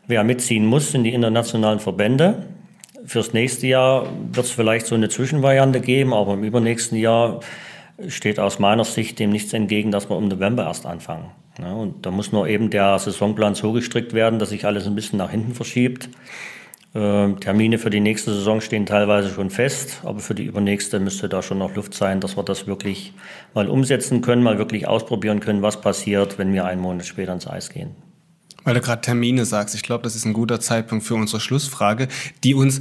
Wer 0.06 0.22
mitziehen 0.24 0.66
muss, 0.66 0.92
sind 0.92 1.04
die 1.04 1.14
internationalen 1.14 1.80
Verbände. 1.80 2.44
Fürs 3.06 3.32
nächste 3.32 3.66
Jahr 3.66 4.06
wird 4.32 4.46
es 4.46 4.52
vielleicht 4.52 4.86
so 4.86 4.94
eine 4.94 5.08
Zwischenvariante 5.08 5.80
geben, 5.80 6.14
aber 6.14 6.34
im 6.34 6.44
übernächsten 6.44 6.98
Jahr 6.98 7.40
steht 8.08 8.40
aus 8.40 8.58
meiner 8.58 8.84
Sicht 8.84 9.18
dem 9.18 9.30
nichts 9.30 9.52
entgegen, 9.52 9.90
dass 9.90 10.08
wir 10.08 10.16
im 10.16 10.28
November 10.28 10.64
erst 10.64 10.86
anfangen. 10.86 11.30
Ja, 11.58 11.72
und 11.72 12.04
da 12.04 12.10
muss 12.10 12.32
nur 12.32 12.48
eben 12.48 12.70
der 12.70 12.98
Saisonplan 12.98 13.54
so 13.54 13.72
gestrickt 13.72 14.12
werden, 14.12 14.38
dass 14.38 14.50
sich 14.50 14.64
alles 14.64 14.86
ein 14.86 14.94
bisschen 14.94 15.18
nach 15.18 15.30
hinten 15.30 15.54
verschiebt. 15.54 16.08
Äh, 16.94 17.32
Termine 17.34 17.78
für 17.78 17.90
die 17.90 18.00
nächste 18.00 18.32
Saison 18.32 18.60
stehen 18.60 18.86
teilweise 18.86 19.28
schon 19.28 19.50
fest, 19.50 20.00
aber 20.04 20.20
für 20.20 20.34
die 20.34 20.44
übernächste 20.44 20.98
müsste 20.98 21.28
da 21.28 21.42
schon 21.42 21.58
noch 21.58 21.74
Luft 21.74 21.94
sein, 21.94 22.20
dass 22.20 22.36
wir 22.36 22.42
das 22.42 22.66
wirklich 22.66 23.12
mal 23.52 23.68
umsetzen 23.68 24.20
können, 24.20 24.42
mal 24.42 24.58
wirklich 24.58 24.88
ausprobieren 24.88 25.40
können, 25.40 25.62
was 25.62 25.80
passiert, 25.80 26.38
wenn 26.38 26.52
wir 26.52 26.64
einen 26.64 26.80
Monat 26.80 27.06
später 27.06 27.32
ins 27.32 27.46
Eis 27.46 27.70
gehen. 27.70 27.94
Weil 28.64 28.74
du 28.74 28.80
gerade 28.80 29.02
Termine 29.02 29.44
sagst, 29.44 29.74
ich 29.74 29.82
glaube, 29.82 30.02
das 30.02 30.16
ist 30.16 30.24
ein 30.24 30.32
guter 30.32 30.60
Zeitpunkt 30.60 31.04
für 31.04 31.14
unsere 31.14 31.40
Schlussfrage, 31.40 32.08
die 32.42 32.54
uns 32.54 32.80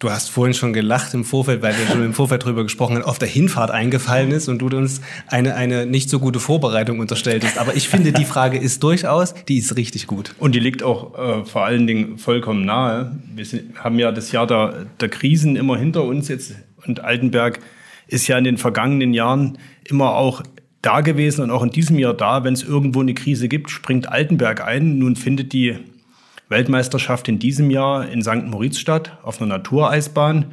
Du 0.00 0.10
hast 0.10 0.28
vorhin 0.28 0.52
schon 0.52 0.72
gelacht 0.72 1.14
im 1.14 1.24
Vorfeld, 1.24 1.62
weil 1.62 1.78
wir 1.78 1.86
schon 1.86 2.04
im 2.04 2.12
Vorfeld 2.12 2.44
drüber 2.44 2.64
gesprochen 2.64 2.96
haben, 2.96 3.04
auf 3.04 3.18
der 3.18 3.28
Hinfahrt 3.28 3.70
eingefallen 3.70 4.32
ist 4.32 4.48
und 4.48 4.58
du 4.58 4.66
uns 4.66 5.00
eine, 5.28 5.54
eine 5.54 5.86
nicht 5.86 6.10
so 6.10 6.18
gute 6.18 6.40
Vorbereitung 6.40 6.98
unterstelltest. 6.98 7.56
Aber 7.56 7.74
ich 7.74 7.88
finde, 7.88 8.12
die 8.12 8.24
Frage 8.26 8.58
ist 8.58 8.82
durchaus, 8.82 9.34
die 9.48 9.56
ist 9.56 9.76
richtig 9.76 10.06
gut. 10.06 10.34
Und 10.38 10.54
die 10.54 10.58
liegt 10.58 10.82
auch 10.82 11.16
äh, 11.16 11.44
vor 11.46 11.64
allen 11.64 11.86
Dingen 11.86 12.18
vollkommen 12.18 12.66
nahe. 12.66 13.18
Wir 13.34 13.46
sind, 13.46 13.82
haben 13.82 13.98
ja 13.98 14.10
das 14.10 14.32
Jahr 14.32 14.46
der, 14.46 14.84
der 15.00 15.08
Krisen 15.08 15.56
immer 15.56 15.78
hinter 15.78 16.04
uns 16.04 16.28
jetzt 16.28 16.54
und 16.86 17.00
Altenberg 17.00 17.60
ist 18.06 18.26
ja 18.26 18.36
in 18.36 18.44
den 18.44 18.58
vergangenen 18.58 19.14
Jahren 19.14 19.58
immer 19.84 20.16
auch 20.16 20.42
da 20.84 21.00
gewesen 21.00 21.42
und 21.42 21.50
auch 21.50 21.62
in 21.62 21.70
diesem 21.70 21.98
Jahr 21.98 22.14
da. 22.14 22.44
Wenn 22.44 22.54
es 22.54 22.62
irgendwo 22.62 23.00
eine 23.00 23.14
Krise 23.14 23.48
gibt, 23.48 23.70
springt 23.70 24.08
Altenberg 24.08 24.64
ein. 24.64 24.98
Nun 24.98 25.16
findet 25.16 25.52
die 25.52 25.78
Weltmeisterschaft 26.48 27.28
in 27.28 27.38
diesem 27.38 27.70
Jahr 27.70 28.08
in 28.08 28.22
St. 28.22 28.44
Moritz 28.44 28.78
statt, 28.78 29.18
auf 29.22 29.40
einer 29.40 29.56
Natureisbahn. 29.56 30.46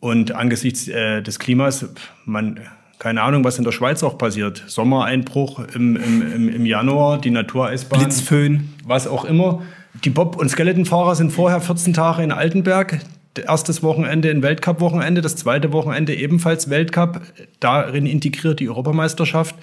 Und 0.00 0.34
angesichts 0.34 0.88
äh, 0.88 1.22
des 1.22 1.38
Klimas, 1.38 1.86
man, 2.24 2.58
keine 2.98 3.22
Ahnung, 3.22 3.44
was 3.44 3.58
in 3.58 3.64
der 3.64 3.72
Schweiz 3.72 4.02
auch 4.02 4.18
passiert. 4.18 4.64
Sommereinbruch 4.66 5.60
im, 5.74 5.96
im, 5.96 6.32
im, 6.32 6.48
im 6.48 6.66
Januar, 6.66 7.20
die 7.20 7.30
Natureisbahn. 7.30 8.00
Blitzföhn. 8.00 8.74
Was 8.84 9.06
auch 9.06 9.24
immer. 9.24 9.62
Die 10.04 10.10
Bob- 10.10 10.36
und 10.36 10.48
Skeletonfahrer 10.48 11.14
sind 11.14 11.30
vorher 11.30 11.60
14 11.60 11.94
Tage 11.94 12.22
in 12.22 12.32
Altenberg. 12.32 13.00
Erstes 13.38 13.82
Wochenende 13.82 14.30
in 14.30 14.42
Weltcup-Wochenende, 14.42 15.20
das 15.20 15.36
zweite 15.36 15.72
Wochenende 15.72 16.14
ebenfalls 16.14 16.68
Weltcup. 16.68 17.22
Darin 17.60 18.06
integriert 18.06 18.60
die 18.60 18.68
Europameisterschaft. 18.68 19.54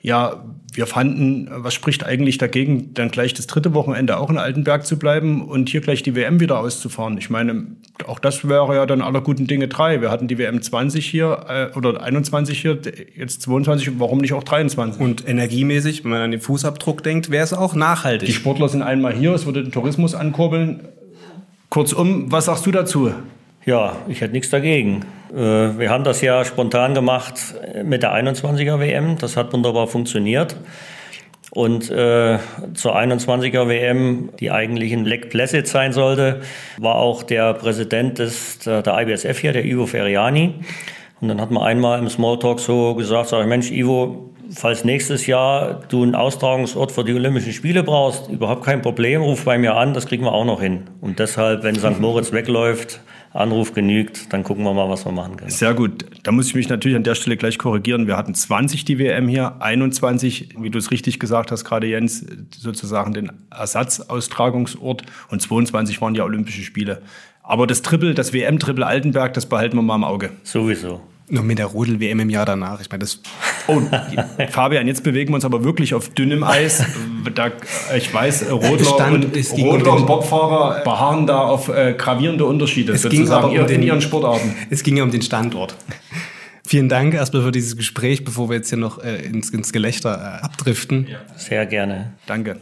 ja, 0.00 0.44
wir 0.72 0.86
fanden, 0.86 1.48
was 1.50 1.74
spricht 1.74 2.04
eigentlich 2.04 2.38
dagegen, 2.38 2.94
dann 2.94 3.10
gleich 3.10 3.34
das 3.34 3.48
dritte 3.48 3.74
Wochenende 3.74 4.18
auch 4.18 4.30
in 4.30 4.38
Altenberg 4.38 4.86
zu 4.86 4.96
bleiben 4.96 5.42
und 5.42 5.68
hier 5.68 5.80
gleich 5.80 6.04
die 6.04 6.14
WM 6.14 6.38
wieder 6.38 6.60
auszufahren. 6.60 7.18
Ich 7.18 7.30
meine, 7.30 7.66
auch 8.06 8.20
das 8.20 8.48
wäre 8.48 8.76
ja 8.76 8.86
dann 8.86 9.02
aller 9.02 9.20
guten 9.20 9.48
Dinge 9.48 9.66
drei. 9.66 10.00
Wir 10.00 10.10
hatten 10.10 10.28
die 10.28 10.38
WM 10.38 10.62
20 10.62 11.04
hier 11.04 11.46
äh, 11.48 11.76
oder 11.76 12.00
21 12.00 12.60
hier, 12.60 12.78
jetzt 13.16 13.42
22, 13.42 13.98
warum 13.98 14.18
nicht 14.18 14.34
auch 14.34 14.44
23? 14.44 15.00
Und 15.00 15.28
energiemäßig, 15.28 16.04
wenn 16.04 16.12
man 16.12 16.20
an 16.20 16.30
den 16.30 16.40
Fußabdruck 16.40 17.02
denkt, 17.02 17.30
wäre 17.30 17.42
es 17.42 17.52
auch 17.52 17.74
nachhaltig. 17.74 18.28
Die 18.28 18.34
Sportler 18.34 18.68
sind 18.68 18.82
einmal 18.82 19.14
hier, 19.14 19.32
es 19.32 19.46
würde 19.46 19.64
den 19.64 19.72
Tourismus 19.72 20.14
ankurbeln. 20.14 20.80
Kurzum, 21.70 22.32
was 22.32 22.46
sagst 22.46 22.64
du 22.64 22.70
dazu? 22.70 23.12
Ja, 23.66 23.96
ich 24.08 24.22
hätte 24.22 24.32
nichts 24.32 24.48
dagegen. 24.48 25.04
Äh, 25.30 25.36
wir 25.78 25.90
haben 25.90 26.02
das 26.02 26.22
ja 26.22 26.44
spontan 26.44 26.94
gemacht 26.94 27.54
mit 27.84 28.02
der 28.02 28.14
21er 28.14 28.80
WM. 28.80 29.18
Das 29.18 29.36
hat 29.36 29.52
wunderbar 29.52 29.86
funktioniert. 29.86 30.56
Und 31.50 31.90
äh, 31.90 32.38
zur 32.74 32.96
21er 32.96 33.68
WM, 33.68 34.30
die 34.40 34.50
eigentlich 34.50 34.92
in 34.92 35.04
Lake 35.04 35.28
Placid 35.28 35.66
sein 35.66 35.92
sollte, 35.92 36.40
war 36.78 36.96
auch 36.96 37.22
der 37.22 37.52
Präsident 37.54 38.18
des, 38.18 38.60
der, 38.60 38.82
der 38.82 39.00
IBSF 39.00 39.38
hier, 39.38 39.52
der 39.52 39.64
Ivo 39.66 39.86
Feriani. 39.86 40.54
Und 41.20 41.28
dann 41.28 41.40
hat 41.40 41.50
man 41.50 41.62
einmal 41.62 41.98
im 41.98 42.08
Smalltalk 42.08 42.60
so 42.60 42.94
gesagt, 42.94 43.28
sag 43.28 43.42
ich, 43.42 43.46
Mensch, 43.46 43.70
Ivo, 43.70 44.27
falls 44.54 44.84
nächstes 44.84 45.26
Jahr 45.26 45.82
du 45.88 46.02
einen 46.02 46.14
Austragungsort 46.14 46.92
für 46.92 47.04
die 47.04 47.14
Olympischen 47.14 47.52
Spiele 47.52 47.82
brauchst, 47.82 48.28
überhaupt 48.28 48.64
kein 48.64 48.82
Problem, 48.82 49.22
ruf 49.22 49.44
bei 49.44 49.58
mir 49.58 49.74
an, 49.76 49.94
das 49.94 50.06
kriegen 50.06 50.24
wir 50.24 50.32
auch 50.32 50.44
noch 50.44 50.60
hin. 50.60 50.84
Und 51.00 51.18
deshalb, 51.18 51.62
wenn 51.62 51.74
St. 51.74 52.00
Moritz 52.00 52.32
wegläuft, 52.32 53.00
Anruf 53.32 53.74
genügt, 53.74 54.32
dann 54.32 54.42
gucken 54.42 54.64
wir 54.64 54.72
mal, 54.72 54.88
was 54.88 55.04
wir 55.04 55.12
machen 55.12 55.36
können. 55.36 55.50
Sehr 55.50 55.74
gut. 55.74 56.06
Da 56.22 56.32
muss 56.32 56.48
ich 56.48 56.54
mich 56.54 56.68
natürlich 56.68 56.96
an 56.96 57.04
der 57.04 57.14
Stelle 57.14 57.36
gleich 57.36 57.58
korrigieren. 57.58 58.06
Wir 58.06 58.16
hatten 58.16 58.34
20 58.34 58.84
die 58.84 58.98
WM 58.98 59.28
hier, 59.28 59.60
21, 59.60 60.56
wie 60.58 60.70
du 60.70 60.78
es 60.78 60.90
richtig 60.90 61.18
gesagt 61.20 61.52
hast, 61.52 61.64
gerade 61.64 61.86
Jens, 61.86 62.24
sozusagen 62.56 63.12
den 63.12 63.30
Ersatzaustragungsort 63.50 65.02
und 65.30 65.42
22 65.42 66.00
waren 66.00 66.14
ja 66.14 66.24
Olympische 66.24 66.62
Spiele. 66.62 67.02
Aber 67.42 67.66
das 67.66 67.82
Triple, 67.82 68.14
das 68.14 68.32
WM-Triple 68.32 68.84
Altenberg, 68.84 69.34
das 69.34 69.46
behalten 69.46 69.76
wir 69.76 69.82
mal 69.82 69.96
im 69.96 70.04
Auge. 70.04 70.30
Sowieso. 70.42 71.00
Nur 71.30 71.42
mit 71.44 71.58
der 71.58 71.66
Rodel-WM 71.66 72.20
im 72.20 72.30
Jahr 72.30 72.46
danach. 72.46 72.80
Ich 72.80 72.90
meine, 72.90 73.00
das. 73.00 73.20
Oh, 73.66 73.80
Fabian, 74.50 74.86
jetzt 74.86 75.02
bewegen 75.04 75.30
wir 75.30 75.34
uns 75.34 75.44
aber 75.44 75.62
wirklich 75.62 75.92
auf 75.94 76.08
dünnem 76.08 76.42
Eis. 76.42 76.82
Da, 77.34 77.50
ich 77.96 78.12
weiß, 78.12 78.50
Rodler 78.50 78.84
Stand, 78.84 79.24
und, 79.26 79.58
Rodler 79.58 79.92
und 79.94 80.06
Bobfahrer 80.06 80.82
beharren 80.84 81.26
da 81.26 81.40
auf 81.40 81.68
äh, 81.68 81.94
gravierende 81.98 82.46
Unterschiede 82.46 82.92
Es 82.94 83.02
ging 83.02 83.10
sozusagen 83.26 83.44
aber 83.44 83.52
um 83.52 83.58
in 83.60 83.66
den- 83.66 83.82
ihren 83.82 84.00
Sportarten. 84.00 84.54
Es 84.70 84.82
ging 84.82 84.96
ja 84.96 85.02
um 85.04 85.10
den 85.10 85.22
Standort. 85.22 85.74
Vielen 86.66 86.88
Dank 86.88 87.14
erstmal 87.14 87.42
für 87.42 87.52
dieses 87.52 87.76
Gespräch, 87.76 88.24
bevor 88.24 88.48
wir 88.50 88.56
jetzt 88.56 88.68
hier 88.68 88.78
noch 88.78 89.02
äh, 89.02 89.16
ins, 89.24 89.50
ins 89.50 89.72
Gelächter 89.72 90.38
äh, 90.40 90.44
abdriften. 90.44 91.08
Sehr 91.36 91.66
gerne. 91.66 92.12
Danke. 92.26 92.56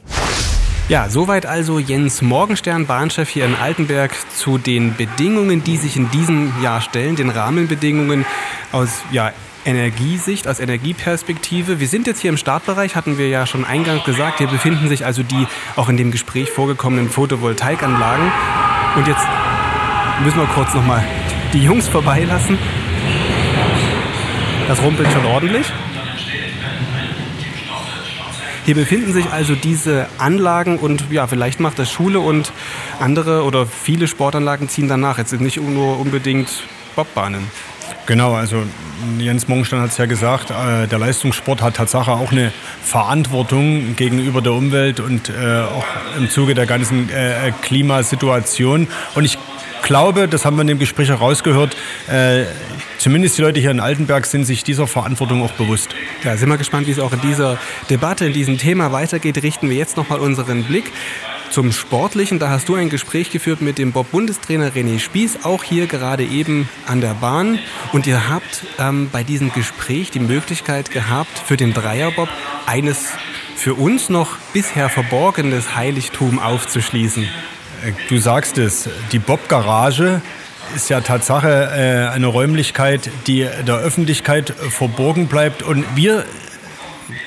Ja, 0.88 1.08
soweit 1.08 1.46
also 1.46 1.80
Jens 1.80 2.22
Morgenstern, 2.22 2.86
Bahnchef 2.86 3.28
hier 3.28 3.44
in 3.44 3.56
Altenberg, 3.56 4.14
zu 4.36 4.56
den 4.56 4.94
Bedingungen, 4.94 5.64
die 5.64 5.76
sich 5.78 5.96
in 5.96 6.12
diesem 6.12 6.52
Jahr 6.62 6.80
stellen, 6.80 7.16
den 7.16 7.28
Rahmenbedingungen 7.28 8.24
aus 8.70 9.02
ja, 9.10 9.32
Energiesicht, 9.64 10.46
aus 10.46 10.60
Energieperspektive. 10.60 11.80
Wir 11.80 11.88
sind 11.88 12.06
jetzt 12.06 12.20
hier 12.20 12.30
im 12.30 12.36
Startbereich, 12.36 12.94
hatten 12.94 13.18
wir 13.18 13.28
ja 13.28 13.46
schon 13.46 13.64
eingangs 13.64 14.04
gesagt. 14.04 14.38
Hier 14.38 14.46
befinden 14.46 14.88
sich 14.88 15.04
also 15.04 15.24
die 15.24 15.48
auch 15.74 15.88
in 15.88 15.96
dem 15.96 16.12
Gespräch 16.12 16.50
vorgekommenen 16.50 17.10
Photovoltaikanlagen. 17.10 18.30
Und 18.94 19.08
jetzt 19.08 19.26
müssen 20.22 20.38
wir 20.38 20.46
kurz 20.54 20.72
nochmal 20.72 21.02
die 21.52 21.64
Jungs 21.64 21.88
vorbeilassen. 21.88 22.56
Das 24.68 24.80
rumpelt 24.80 25.10
schon 25.10 25.26
ordentlich. 25.26 25.66
Hier 28.66 28.74
befinden 28.74 29.12
sich 29.12 29.30
also 29.30 29.54
diese 29.54 30.08
Anlagen 30.18 30.78
und 30.78 31.04
ja, 31.12 31.28
vielleicht 31.28 31.60
macht 31.60 31.78
das 31.78 31.88
Schule 31.88 32.18
und 32.18 32.50
andere 32.98 33.44
oder 33.44 33.64
viele 33.64 34.08
Sportanlagen 34.08 34.68
ziehen 34.68 34.88
danach. 34.88 35.18
Jetzt 35.18 35.30
sind 35.30 35.40
nicht 35.40 35.58
nur 35.58 36.00
unbedingt 36.00 36.48
Bobbahnen. 36.96 37.46
Genau, 38.06 38.34
also 38.34 38.64
Jens 39.20 39.46
Morgenstern 39.46 39.82
hat 39.82 39.90
es 39.90 39.98
ja 39.98 40.06
gesagt, 40.06 40.50
äh, 40.50 40.88
der 40.88 40.98
Leistungssport 40.98 41.62
hat 41.62 41.76
Tatsache 41.76 42.10
auch 42.10 42.32
eine 42.32 42.50
Verantwortung 42.82 43.94
gegenüber 43.94 44.42
der 44.42 44.52
Umwelt 44.52 44.98
und 44.98 45.28
äh, 45.28 45.60
auch 45.60 45.84
im 46.18 46.28
Zuge 46.28 46.56
der 46.56 46.66
ganzen 46.66 47.08
äh, 47.08 47.52
Klimasituation. 47.62 48.88
Und 49.14 49.24
ich 49.24 49.38
glaube, 49.86 50.28
das 50.28 50.44
haben 50.44 50.56
wir 50.56 50.62
in 50.62 50.66
dem 50.66 50.78
Gespräch 50.78 51.08
herausgehört, 51.08 51.76
äh, 52.08 52.44
zumindest 52.98 53.38
die 53.38 53.42
Leute 53.42 53.60
hier 53.60 53.70
in 53.70 53.80
Altenberg 53.80 54.26
sind 54.26 54.44
sich 54.44 54.64
dieser 54.64 54.86
Verantwortung 54.86 55.42
auch 55.42 55.52
bewusst. 55.52 55.90
Ja, 56.24 56.36
sind 56.36 56.48
wir 56.48 56.58
gespannt, 56.58 56.86
wie 56.86 56.90
es 56.90 56.98
auch 56.98 57.12
in 57.12 57.20
dieser 57.22 57.58
Debatte, 57.88 58.26
in 58.26 58.32
diesem 58.32 58.58
Thema 58.58 58.92
weitergeht. 58.92 59.42
Richten 59.42 59.70
wir 59.70 59.76
jetzt 59.76 59.96
nochmal 59.96 60.18
unseren 60.18 60.64
Blick 60.64 60.92
zum 61.50 61.72
Sportlichen. 61.72 62.38
Da 62.38 62.50
hast 62.50 62.68
du 62.68 62.74
ein 62.74 62.90
Gespräch 62.90 63.30
geführt 63.30 63.62
mit 63.62 63.78
dem 63.78 63.92
Bob-Bundestrainer 63.92 64.72
René 64.72 64.98
Spieß, 64.98 65.44
auch 65.44 65.62
hier 65.62 65.86
gerade 65.86 66.24
eben 66.24 66.68
an 66.86 67.00
der 67.00 67.14
Bahn. 67.14 67.58
Und 67.92 68.06
ihr 68.06 68.28
habt 68.28 68.64
ähm, 68.78 69.08
bei 69.12 69.22
diesem 69.22 69.52
Gespräch 69.52 70.10
die 70.10 70.20
Möglichkeit 70.20 70.90
gehabt, 70.90 71.38
für 71.38 71.56
den 71.56 71.72
Dreierbob 71.72 72.28
eines 72.66 73.12
für 73.54 73.74
uns 73.74 74.10
noch 74.10 74.36
bisher 74.52 74.88
verborgenes 74.88 75.76
Heiligtum 75.76 76.38
aufzuschließen. 76.38 77.26
Äh, 77.84 77.92
Du 78.08 78.18
sagst 78.18 78.58
es, 78.58 78.88
die 79.12 79.18
Bob-Garage 79.18 80.20
ist 80.74 80.90
ja 80.90 81.00
Tatsache 81.00 81.48
äh, 81.48 82.14
eine 82.14 82.26
Räumlichkeit, 82.26 83.10
die 83.26 83.48
der 83.66 83.76
Öffentlichkeit 83.76 84.50
verborgen 84.50 85.26
bleibt. 85.26 85.62
Und 85.62 85.84
wir 85.94 86.24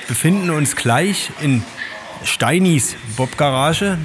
befinden 0.08 0.50
uns 0.50 0.76
gleich 0.76 1.30
in 1.40 1.62
Steinis 2.22 2.96
Bob-Garage, 3.16 3.96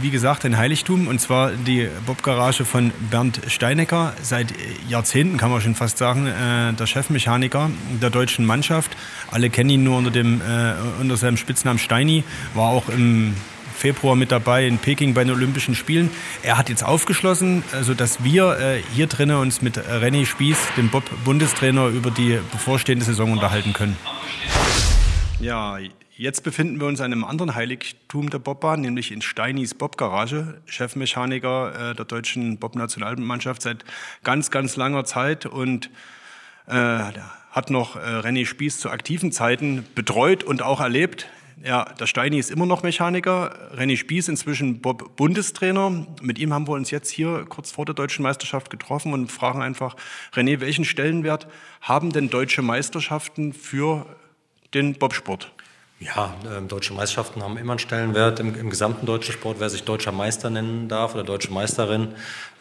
wie 0.00 0.10
gesagt 0.10 0.44
in 0.46 0.56
Heiligtum, 0.56 1.06
und 1.06 1.20
zwar 1.20 1.50
die 1.50 1.86
Bob-Garage 2.06 2.64
von 2.64 2.92
Bernd 3.10 3.40
Steinecker, 3.46 4.14
seit 4.22 4.54
Jahrzehnten 4.88 5.36
kann 5.36 5.50
man 5.50 5.60
schon 5.60 5.74
fast 5.74 5.98
sagen, 5.98 6.26
äh, 6.26 6.72
der 6.72 6.86
Chefmechaniker 6.86 7.70
der 8.00 8.08
deutschen 8.08 8.46
Mannschaft. 8.46 8.96
Alle 9.30 9.50
kennen 9.50 9.68
ihn 9.68 9.84
nur 9.84 9.98
unter, 9.98 10.10
dem, 10.10 10.40
unter 10.98 11.16
seinem 11.18 11.36
Spitznamen 11.36 11.78
Steini, 11.78 12.24
war 12.54 12.70
auch 12.70 12.88
im 12.88 13.34
Februar 13.82 14.14
mit 14.14 14.30
dabei 14.30 14.68
in 14.68 14.78
Peking 14.78 15.12
bei 15.12 15.24
den 15.24 15.32
Olympischen 15.32 15.74
Spielen. 15.74 16.08
Er 16.44 16.56
hat 16.56 16.68
jetzt 16.68 16.84
aufgeschlossen, 16.84 17.64
sodass 17.80 18.22
wir 18.22 18.56
äh, 18.60 18.80
hier 18.94 19.08
drinnen 19.08 19.36
uns 19.36 19.60
mit 19.60 19.76
René 19.76 20.24
Spieß, 20.24 20.56
dem 20.76 20.88
Bob-Bundestrainer, 20.88 21.88
über 21.88 22.12
die 22.12 22.38
bevorstehende 22.52 23.04
Saison 23.04 23.32
unterhalten 23.32 23.72
können. 23.72 23.96
Ja, 25.40 25.78
jetzt 26.16 26.44
befinden 26.44 26.78
wir 26.78 26.86
uns 26.86 27.00
in 27.00 27.06
einem 27.06 27.24
anderen 27.24 27.56
Heiligtum 27.56 28.30
der 28.30 28.38
Bobbahn, 28.38 28.82
nämlich 28.82 29.10
in 29.10 29.20
Steinis 29.20 29.74
Bobgarage, 29.74 30.60
Chefmechaniker 30.66 31.90
äh, 31.90 31.94
der 31.96 32.04
deutschen 32.04 32.58
Bob-Nationalmannschaft 32.58 33.62
seit 33.62 33.84
ganz, 34.22 34.52
ganz 34.52 34.76
langer 34.76 35.04
Zeit 35.04 35.44
und 35.44 35.90
äh, 36.68 37.00
hat 37.50 37.70
noch 37.70 37.96
äh, 37.96 37.98
René 37.98 38.46
Spieß 38.46 38.78
zu 38.78 38.90
aktiven 38.90 39.32
Zeiten 39.32 39.84
betreut 39.96 40.44
und 40.44 40.62
auch 40.62 40.78
erlebt. 40.78 41.26
Ja, 41.64 41.84
der 41.84 42.06
Steini 42.06 42.38
ist 42.38 42.50
immer 42.50 42.66
noch 42.66 42.82
Mechaniker, 42.82 43.72
René 43.76 43.96
Spieß 43.96 44.28
inzwischen 44.28 44.80
Bob-Bundestrainer. 44.80 46.06
Mit 46.20 46.38
ihm 46.38 46.52
haben 46.52 46.66
wir 46.66 46.72
uns 46.72 46.90
jetzt 46.90 47.10
hier 47.10 47.44
kurz 47.48 47.70
vor 47.70 47.84
der 47.84 47.94
deutschen 47.94 48.22
Meisterschaft 48.22 48.70
getroffen 48.70 49.12
und 49.12 49.30
fragen 49.30 49.62
einfach, 49.62 49.96
René, 50.34 50.60
welchen 50.60 50.84
Stellenwert 50.84 51.46
haben 51.80 52.12
denn 52.12 52.30
deutsche 52.30 52.62
Meisterschaften 52.62 53.52
für 53.52 54.06
den 54.74 54.94
Bobsport? 54.94 55.52
Ja, 56.00 56.34
ähm, 56.50 56.66
deutsche 56.66 56.94
Meisterschaften 56.94 57.42
haben 57.44 57.56
immer 57.56 57.74
einen 57.74 57.78
Stellenwert 57.78 58.40
im, 58.40 58.58
im 58.58 58.70
gesamten 58.70 59.06
deutschen 59.06 59.32
Sport. 59.32 59.60
Wer 59.60 59.70
sich 59.70 59.84
deutscher 59.84 60.10
Meister 60.10 60.50
nennen 60.50 60.88
darf 60.88 61.14
oder 61.14 61.22
deutsche 61.22 61.52
Meisterin, 61.52 62.08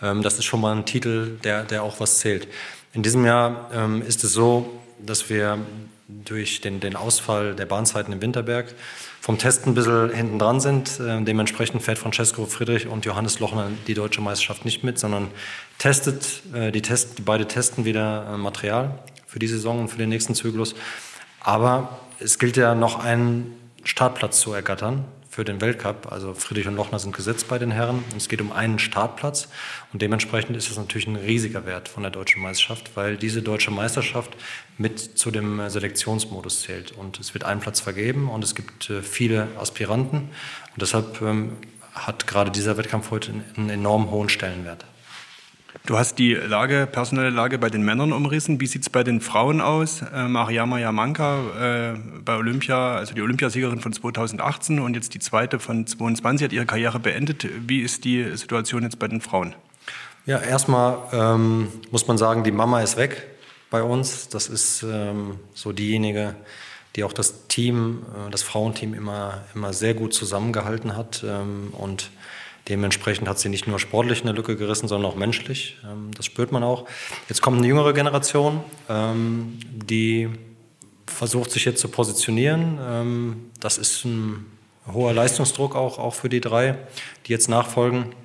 ähm, 0.01 0.21
das 0.21 0.37
ist 0.37 0.45
schon 0.45 0.61
mal 0.61 0.75
ein 0.75 0.85
Titel, 0.85 1.39
der, 1.43 1.63
der 1.63 1.81
auch 1.81 1.99
was 1.99 2.19
zählt. 2.19 2.47
In 2.93 3.01
diesem 3.01 3.25
Jahr 3.25 3.71
ähm, 3.73 4.03
ist 4.03 4.23
es 4.23 4.33
so, 4.33 4.79
dass 5.05 5.29
wir 5.29 5.59
durch 6.07 6.61
den, 6.61 6.79
den 6.79 6.95
Ausfall 6.95 7.55
der 7.55 7.65
Bahnzeiten 7.65 8.13
im 8.13 8.21
Winterberg 8.21 8.73
vom 9.21 9.37
Testen 9.37 9.71
ein 9.71 9.75
bisschen 9.75 10.13
hinten 10.13 10.39
dran 10.39 10.59
sind. 10.59 10.99
Ähm, 10.99 11.25
dementsprechend 11.25 11.83
fährt 11.83 11.99
Francesco 11.99 12.45
Friedrich 12.45 12.87
und 12.87 13.05
Johannes 13.05 13.39
Lochner 13.39 13.69
die 13.87 13.93
deutsche 13.93 14.21
Meisterschaft 14.21 14.65
nicht 14.65 14.83
mit, 14.83 14.99
sondern 14.99 15.29
testet, 15.77 16.41
äh, 16.53 16.71
die, 16.71 16.81
test, 16.81 17.23
beide 17.23 17.47
testen 17.47 17.85
wieder 17.85 18.33
äh, 18.33 18.37
Material 18.37 18.99
für 19.27 19.39
die 19.39 19.47
Saison 19.47 19.79
und 19.79 19.87
für 19.87 19.97
den 19.97 20.09
nächsten 20.09 20.35
Zyklus. 20.35 20.75
Aber 21.39 21.99
es 22.19 22.39
gilt 22.39 22.57
ja 22.57 22.75
noch 22.75 23.03
einen 23.03 23.55
Startplatz 23.83 24.39
zu 24.39 24.53
ergattern 24.53 25.05
für 25.31 25.45
den 25.45 25.61
Weltcup. 25.61 26.11
Also 26.11 26.33
Friedrich 26.33 26.67
und 26.67 26.75
Lochner 26.75 26.99
sind 26.99 27.15
gesetzt 27.15 27.47
bei 27.47 27.57
den 27.57 27.71
Herren. 27.71 28.03
Es 28.17 28.27
geht 28.27 28.41
um 28.41 28.51
einen 28.51 28.79
Startplatz. 28.79 29.47
Und 29.93 30.01
dementsprechend 30.01 30.57
ist 30.57 30.69
das 30.69 30.77
natürlich 30.77 31.07
ein 31.07 31.15
riesiger 31.15 31.65
Wert 31.65 31.87
von 31.87 32.03
der 32.03 32.11
deutschen 32.11 32.41
Meisterschaft, 32.41 32.91
weil 32.95 33.15
diese 33.15 33.41
deutsche 33.41 33.71
Meisterschaft 33.71 34.35
mit 34.77 34.99
zu 34.99 35.31
dem 35.31 35.69
Selektionsmodus 35.69 36.63
zählt. 36.63 36.91
Und 36.91 37.17
es 37.19 37.33
wird 37.33 37.45
einen 37.45 37.61
Platz 37.61 37.79
vergeben 37.79 38.29
und 38.29 38.43
es 38.43 38.55
gibt 38.55 38.89
äh, 38.89 39.01
viele 39.01 39.47
Aspiranten. 39.57 40.17
Und 40.73 40.81
deshalb 40.81 41.21
ähm, 41.21 41.53
hat 41.93 42.27
gerade 42.27 42.51
dieser 42.51 42.77
Wettkampf 42.77 43.09
heute 43.09 43.33
einen 43.55 43.69
enorm 43.69 44.11
hohen 44.11 44.27
Stellenwert. 44.27 44.85
Du 45.85 45.97
hast 45.97 46.19
die 46.19 46.33
Lage, 46.33 46.87
personelle 46.91 47.29
Lage 47.29 47.57
bei 47.57 47.69
den 47.69 47.83
Männern 47.83 48.11
umrissen. 48.11 48.59
Wie 48.59 48.67
sieht 48.67 48.83
es 48.83 48.89
bei 48.89 49.03
den 49.03 49.21
Frauen 49.21 49.61
aus? 49.61 50.01
Äh, 50.01 50.27
Mariama 50.27 50.77
Yamanka 50.79 51.93
äh, 51.93 51.97
bei 52.23 52.35
Olympia, 52.35 52.95
also 52.95 53.13
die 53.13 53.21
Olympiasiegerin 53.21 53.79
von 53.79 53.93
2018 53.93 54.79
und 54.79 54.95
jetzt 54.95 55.13
die 55.13 55.19
zweite 55.19 55.59
von 55.59 55.87
22 55.87 56.45
hat 56.45 56.53
ihre 56.53 56.65
Karriere 56.65 56.99
beendet. 56.99 57.47
Wie 57.67 57.81
ist 57.81 58.03
die 58.03 58.35
Situation 58.35 58.83
jetzt 58.83 58.99
bei 58.99 59.07
den 59.07 59.21
Frauen? 59.21 59.55
Ja, 60.25 60.37
erstmal 60.39 60.97
ähm, 61.13 61.69
muss 61.89 62.07
man 62.07 62.17
sagen, 62.17 62.43
die 62.43 62.51
Mama 62.51 62.81
ist 62.81 62.97
weg 62.97 63.27
bei 63.69 63.81
uns. 63.81 64.29
Das 64.29 64.47
ist 64.47 64.83
ähm, 64.83 65.39
so 65.55 65.71
diejenige, 65.71 66.35
die 66.95 67.03
auch 67.03 67.13
das 67.13 67.47
Team, 67.47 68.03
äh, 68.27 68.29
das 68.29 68.43
Frauenteam 68.43 68.93
immer, 68.93 69.45
immer 69.55 69.73
sehr 69.73 69.95
gut 69.95 70.13
zusammengehalten 70.13 70.95
hat 70.95 71.23
ähm, 71.25 71.69
und 71.71 72.11
Dementsprechend 72.69 73.27
hat 73.27 73.39
sie 73.39 73.49
nicht 73.49 73.67
nur 73.67 73.79
sportlich 73.79 74.21
eine 74.21 74.33
Lücke 74.33 74.55
gerissen, 74.55 74.87
sondern 74.87 75.11
auch 75.11 75.15
menschlich. 75.15 75.77
Ähm, 75.83 76.11
das 76.15 76.25
spürt 76.25 76.51
man 76.51 76.63
auch. 76.63 76.85
Jetzt 77.27 77.41
kommt 77.41 77.57
eine 77.57 77.67
jüngere 77.67 77.93
Generation, 77.93 78.63
ähm, 78.87 79.59
die 79.73 80.29
versucht 81.07 81.51
sich 81.51 81.65
jetzt 81.65 81.81
zu 81.81 81.87
positionieren. 81.87 82.79
Ähm, 82.81 83.51
das 83.59 83.77
ist 83.77 84.05
ein 84.05 84.45
hoher 84.91 85.13
Leistungsdruck 85.13 85.75
auch, 85.75 85.99
auch 85.99 86.13
für 86.13 86.29
die 86.29 86.41
drei, 86.41 86.77
die 87.25 87.31
jetzt 87.31 87.49
nachfolgen. 87.49 88.15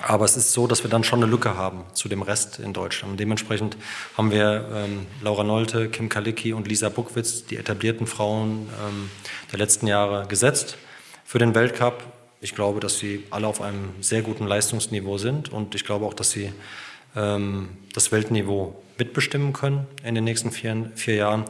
Aber 0.00 0.24
es 0.24 0.36
ist 0.36 0.52
so, 0.52 0.66
dass 0.66 0.82
wir 0.82 0.90
dann 0.90 1.04
schon 1.04 1.22
eine 1.22 1.30
Lücke 1.30 1.56
haben 1.56 1.84
zu 1.92 2.08
dem 2.08 2.22
Rest 2.22 2.58
in 2.58 2.72
Deutschland. 2.72 3.12
Und 3.12 3.20
dementsprechend 3.20 3.76
haben 4.16 4.30
wir 4.30 4.68
ähm, 4.74 5.06
Laura 5.22 5.44
Nolte, 5.44 5.88
Kim 5.90 6.08
Kalicki 6.08 6.52
und 6.52 6.66
Lisa 6.66 6.88
Buckwitz, 6.88 7.46
die 7.46 7.56
etablierten 7.56 8.06
Frauen 8.06 8.68
ähm, 8.84 9.10
der 9.52 9.58
letzten 9.58 9.86
Jahre, 9.86 10.26
gesetzt 10.26 10.76
für 11.24 11.38
den 11.38 11.54
Weltcup. 11.54 12.02
Ich 12.42 12.56
glaube, 12.56 12.80
dass 12.80 12.98
sie 12.98 13.22
alle 13.30 13.46
auf 13.46 13.60
einem 13.60 13.90
sehr 14.00 14.22
guten 14.22 14.48
Leistungsniveau 14.48 15.16
sind 15.16 15.52
und 15.52 15.76
ich 15.76 15.84
glaube 15.84 16.04
auch, 16.04 16.12
dass 16.12 16.32
sie 16.32 16.52
ähm, 17.14 17.68
das 17.94 18.10
Weltniveau 18.10 18.82
mitbestimmen 18.98 19.52
können 19.52 19.86
in 20.02 20.16
den 20.16 20.24
nächsten 20.24 20.50
vier, 20.50 20.90
vier 20.96 21.14
Jahren. 21.14 21.44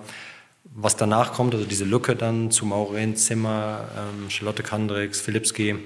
Was 0.64 0.96
danach 0.96 1.32
kommt, 1.32 1.54
also 1.54 1.66
diese 1.66 1.86
Lücke 1.86 2.14
dann 2.14 2.50
zu 2.50 2.66
Maureen 2.66 3.16
Zimmer, 3.16 3.88
ähm, 3.96 4.28
Charlotte 4.28 4.62
Kandricks, 4.62 5.22
Filipski, 5.22 5.70
ähm, 5.70 5.82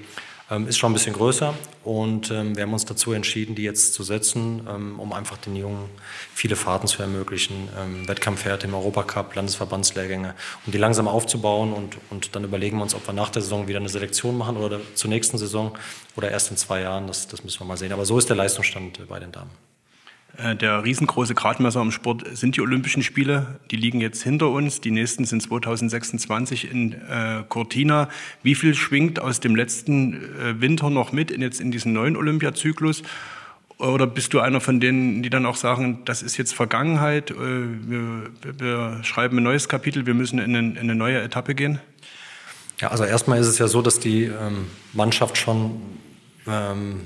ist 0.67 0.77
schon 0.77 0.91
ein 0.91 0.93
bisschen 0.93 1.13
größer. 1.13 1.53
Und 1.83 2.31
ähm, 2.31 2.55
wir 2.55 2.63
haben 2.63 2.73
uns 2.73 2.85
dazu 2.85 3.11
entschieden, 3.11 3.55
die 3.55 3.63
jetzt 3.63 3.93
zu 3.93 4.03
setzen, 4.03 4.65
ähm, 4.69 4.99
um 4.99 5.13
einfach 5.13 5.37
den 5.37 5.55
Jungen 5.55 5.89
viele 6.33 6.55
Fahrten 6.55 6.87
zu 6.87 7.01
ermöglichen, 7.01 7.69
ähm, 7.77 8.07
Wettkampfwerte 8.07 8.67
im 8.67 8.73
Europacup, 8.73 9.35
Landesverbandslehrgänge, 9.35 10.35
um 10.65 10.71
die 10.71 10.77
langsam 10.77 11.07
aufzubauen. 11.07 11.73
Und, 11.73 11.97
und 12.09 12.35
dann 12.35 12.43
überlegen 12.43 12.77
wir 12.77 12.83
uns, 12.83 12.95
ob 12.95 13.05
wir 13.07 13.13
nach 13.13 13.29
der 13.29 13.41
Saison 13.41 13.67
wieder 13.67 13.79
eine 13.79 13.89
Selektion 13.89 14.37
machen 14.37 14.57
oder 14.57 14.79
zur 14.95 15.09
nächsten 15.09 15.37
Saison 15.37 15.77
oder 16.15 16.31
erst 16.31 16.51
in 16.51 16.57
zwei 16.57 16.81
Jahren. 16.81 17.07
Das, 17.07 17.27
das 17.27 17.43
müssen 17.43 17.59
wir 17.59 17.65
mal 17.65 17.77
sehen. 17.77 17.91
Aber 17.91 18.05
so 18.05 18.17
ist 18.17 18.29
der 18.29 18.37
Leistungsstand 18.37 19.05
bei 19.07 19.19
den 19.19 19.31
Damen. 19.31 19.66
Äh, 20.37 20.55
der 20.55 20.83
riesengroße 20.83 21.33
Gradmesser 21.33 21.81
im 21.81 21.91
Sport 21.91 22.25
sind 22.37 22.55
die 22.55 22.61
Olympischen 22.61 23.03
Spiele. 23.03 23.59
Die 23.71 23.75
liegen 23.75 24.01
jetzt 24.01 24.23
hinter 24.23 24.49
uns. 24.49 24.81
Die 24.81 24.91
nächsten 24.91 25.25
sind 25.25 25.41
2026 25.41 26.71
in 26.71 26.93
äh, 26.93 27.43
Cortina. 27.47 28.09
Wie 28.43 28.55
viel 28.55 28.75
schwingt 28.75 29.19
aus 29.19 29.39
dem 29.39 29.55
letzten 29.55 30.13
äh, 30.13 30.61
Winter 30.61 30.89
noch 30.89 31.11
mit 31.11 31.31
in 31.31 31.41
jetzt 31.41 31.59
in 31.59 31.71
diesen 31.71 31.93
neuen 31.93 32.15
Olympiazyklus? 32.15 33.03
Oder 33.79 34.07
bist 34.07 34.33
du 34.33 34.39
einer 34.39 34.59
von 34.59 34.79
denen, 34.79 35.21
die 35.21 35.29
dann 35.29 35.45
auch 35.45 35.55
sagen, 35.55 36.01
das 36.05 36.23
ist 36.23 36.37
jetzt 36.37 36.53
Vergangenheit, 36.53 37.29
äh, 37.29 37.35
wir, 37.35 38.29
wir, 38.57 39.03
schreiben 39.03 39.37
ein 39.37 39.43
neues 39.43 39.69
Kapitel, 39.69 40.07
wir 40.07 40.15
müssen 40.15 40.39
in 40.39 40.55
in 40.55 40.77
eine, 40.77 40.95
neue 40.95 41.21
Etappe 41.21 41.53
gehen? 41.53 41.79
Ja, 42.79 42.89
also 42.89 43.03
erstmal 43.03 43.39
ist 43.39 43.47
es 43.47 43.59
ja 43.59 43.67
so, 43.67 43.81
dass 43.81 43.99
die 43.99 44.23
ähm, 44.23 44.67
Mannschaft 44.93 45.37
schon 45.37 45.79
ähm, 46.47 47.01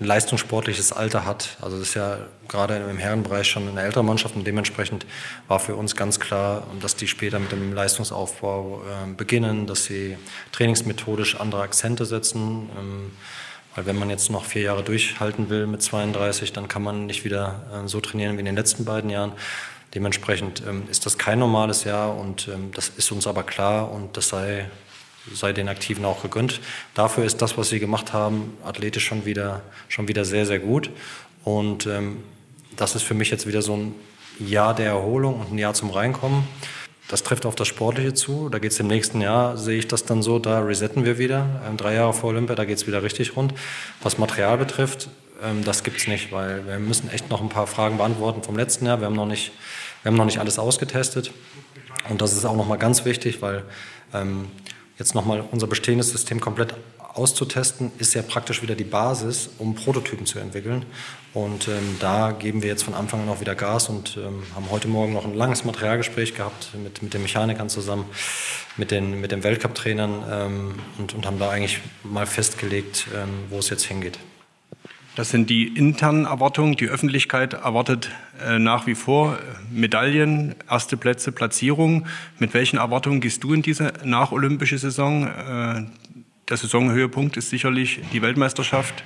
ein 0.00 0.06
leistungssportliches 0.06 0.92
Alter 0.92 1.24
hat. 1.24 1.56
Also 1.60 1.78
das 1.78 1.88
ist 1.88 1.94
ja 1.94 2.18
gerade 2.48 2.76
im 2.76 2.98
Herrenbereich 2.98 3.48
schon 3.48 3.68
eine 3.68 3.82
ältere 3.82 4.02
Mannschaft 4.02 4.34
und 4.34 4.44
dementsprechend 4.46 5.06
war 5.46 5.60
für 5.60 5.76
uns 5.76 5.94
ganz 5.94 6.18
klar, 6.18 6.66
dass 6.80 6.96
die 6.96 7.06
später 7.06 7.38
mit 7.38 7.52
dem 7.52 7.72
Leistungsaufbau 7.72 8.82
äh, 8.82 9.12
beginnen, 9.14 9.66
dass 9.66 9.84
sie 9.84 10.16
trainingsmethodisch 10.52 11.40
andere 11.40 11.62
Akzente 11.62 12.06
setzen. 12.06 12.68
Ähm, 12.76 13.12
weil 13.76 13.86
wenn 13.86 13.96
man 13.96 14.10
jetzt 14.10 14.30
noch 14.30 14.44
vier 14.44 14.62
Jahre 14.62 14.82
durchhalten 14.82 15.48
will 15.48 15.66
mit 15.66 15.82
32, 15.82 16.52
dann 16.52 16.68
kann 16.68 16.82
man 16.82 17.06
nicht 17.06 17.24
wieder 17.24 17.62
äh, 17.72 17.88
so 17.88 18.00
trainieren 18.00 18.36
wie 18.36 18.40
in 18.40 18.46
den 18.46 18.56
letzten 18.56 18.84
beiden 18.84 19.10
Jahren. 19.10 19.32
Dementsprechend 19.94 20.62
ähm, 20.66 20.84
ist 20.90 21.06
das 21.06 21.18
kein 21.18 21.38
normales 21.38 21.84
Jahr 21.84 22.16
und 22.16 22.48
ähm, 22.48 22.72
das 22.74 22.88
ist 22.88 23.12
uns 23.12 23.28
aber 23.28 23.44
klar 23.44 23.92
und 23.92 24.16
das 24.16 24.28
sei 24.28 24.66
sei 25.32 25.52
den 25.52 25.68
Aktiven 25.68 26.04
auch 26.04 26.22
gegönnt. 26.22 26.60
Dafür 26.94 27.24
ist 27.24 27.40
das, 27.42 27.56
was 27.56 27.68
sie 27.68 27.80
gemacht 27.80 28.12
haben, 28.12 28.56
athletisch 28.64 29.06
schon 29.06 29.24
wieder, 29.24 29.62
schon 29.88 30.08
wieder 30.08 30.24
sehr, 30.24 30.46
sehr 30.46 30.58
gut. 30.58 30.90
Und 31.44 31.86
ähm, 31.86 32.18
das 32.76 32.94
ist 32.94 33.02
für 33.02 33.14
mich 33.14 33.30
jetzt 33.30 33.46
wieder 33.46 33.62
so 33.62 33.76
ein 33.76 33.94
Jahr 34.38 34.74
der 34.74 34.86
Erholung 34.86 35.40
und 35.40 35.52
ein 35.52 35.58
Jahr 35.58 35.74
zum 35.74 35.90
Reinkommen. 35.90 36.44
Das 37.08 37.22
trifft 37.22 37.44
auf 37.44 37.54
das 37.54 37.68
Sportliche 37.68 38.14
zu. 38.14 38.48
Da 38.48 38.58
geht 38.58 38.72
es 38.72 38.80
im 38.80 38.86
nächsten 38.86 39.20
Jahr, 39.20 39.56
sehe 39.56 39.78
ich 39.78 39.88
das 39.88 40.04
dann 40.04 40.22
so, 40.22 40.38
da 40.38 40.60
resetten 40.60 41.04
wir 41.04 41.18
wieder. 41.18 41.62
Ähm, 41.68 41.76
drei 41.76 41.94
Jahre 41.94 42.14
vor 42.14 42.30
Olympia, 42.30 42.54
da 42.54 42.64
geht 42.64 42.78
es 42.78 42.86
wieder 42.86 43.02
richtig 43.02 43.36
rund. 43.36 43.54
Was 44.02 44.18
Material 44.18 44.56
betrifft, 44.56 45.08
ähm, 45.42 45.64
das 45.64 45.84
gibt 45.84 45.98
es 45.98 46.06
nicht, 46.06 46.32
weil 46.32 46.66
wir 46.66 46.78
müssen 46.78 47.10
echt 47.10 47.30
noch 47.30 47.42
ein 47.42 47.50
paar 47.50 47.66
Fragen 47.66 47.98
beantworten 47.98 48.42
vom 48.42 48.56
letzten 48.56 48.86
Jahr. 48.86 49.00
Wir 49.00 49.06
haben 49.06 49.16
noch 49.16 49.26
nicht, 49.26 49.52
wir 50.02 50.10
haben 50.10 50.16
noch 50.16 50.24
nicht 50.24 50.38
alles 50.38 50.58
ausgetestet. 50.58 51.32
Und 52.08 52.20
das 52.22 52.32
ist 52.32 52.44
auch 52.44 52.56
nochmal 52.56 52.78
ganz 52.78 53.04
wichtig, 53.04 53.42
weil 53.42 53.64
ähm, 54.12 54.46
jetzt 54.98 55.14
nochmal 55.14 55.44
unser 55.50 55.66
bestehendes 55.66 56.10
System 56.10 56.40
komplett 56.40 56.74
auszutesten, 57.14 57.92
ist 57.98 58.14
ja 58.14 58.22
praktisch 58.22 58.60
wieder 58.62 58.74
die 58.74 58.84
Basis, 58.84 59.50
um 59.58 59.74
Prototypen 59.74 60.26
zu 60.26 60.40
entwickeln. 60.40 60.84
Und 61.32 61.68
ähm, 61.68 61.96
da 62.00 62.32
geben 62.32 62.62
wir 62.62 62.68
jetzt 62.68 62.82
von 62.82 62.94
Anfang 62.94 63.22
an 63.22 63.28
auch 63.28 63.40
wieder 63.40 63.54
Gas 63.54 63.88
und 63.88 64.16
ähm, 64.16 64.42
haben 64.54 64.70
heute 64.70 64.88
Morgen 64.88 65.12
noch 65.12 65.24
ein 65.24 65.34
langes 65.34 65.64
Materialgespräch 65.64 66.34
gehabt 66.34 66.70
mit, 66.82 67.02
mit 67.02 67.14
den 67.14 67.22
Mechanikern 67.22 67.68
zusammen, 67.68 68.04
mit 68.76 68.90
den, 68.90 69.20
mit 69.20 69.30
den 69.30 69.44
Weltcup-Trainern 69.44 70.24
ähm, 70.30 70.74
und, 70.98 71.14
und 71.14 71.26
haben 71.26 71.38
da 71.38 71.50
eigentlich 71.50 71.80
mal 72.02 72.26
festgelegt, 72.26 73.06
ähm, 73.14 73.28
wo 73.48 73.58
es 73.58 73.70
jetzt 73.70 73.84
hingeht. 73.84 74.18
Das 75.16 75.30
sind 75.30 75.48
die 75.48 75.68
internen 75.68 76.24
Erwartungen. 76.24 76.74
Die 76.74 76.88
Öffentlichkeit 76.88 77.52
erwartet 77.52 78.10
äh, 78.44 78.58
nach 78.58 78.88
wie 78.88 78.96
vor 78.96 79.34
äh, 79.34 79.38
Medaillen, 79.72 80.56
erste 80.68 80.96
Plätze, 80.96 81.30
Platzierungen. 81.30 82.06
Mit 82.40 82.52
welchen 82.52 82.78
Erwartungen 82.78 83.20
gehst 83.20 83.44
du 83.44 83.54
in 83.54 83.62
diese 83.62 83.92
nacholympische 84.02 84.76
Saison? 84.76 85.28
Äh, 85.28 85.84
der 86.48 86.56
Saisonhöhepunkt 86.56 87.36
ist 87.36 87.50
sicherlich 87.50 88.00
die 88.12 88.22
Weltmeisterschaft 88.22 89.04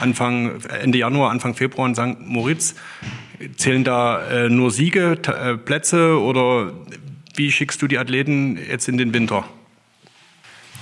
Anfang, 0.00 0.60
Ende 0.82 0.98
Januar, 0.98 1.30
Anfang 1.30 1.54
Februar 1.54 1.88
in 1.88 1.94
St. 1.94 2.20
Moritz. 2.20 2.74
Zählen 3.56 3.82
da 3.82 4.26
äh, 4.28 4.48
nur 4.50 4.70
Siege, 4.70 5.18
äh, 5.26 5.56
Plätze 5.56 6.20
oder 6.20 6.72
wie 7.34 7.50
schickst 7.50 7.80
du 7.80 7.86
die 7.86 7.98
Athleten 7.98 8.58
jetzt 8.58 8.88
in 8.88 8.98
den 8.98 9.14
Winter? 9.14 9.44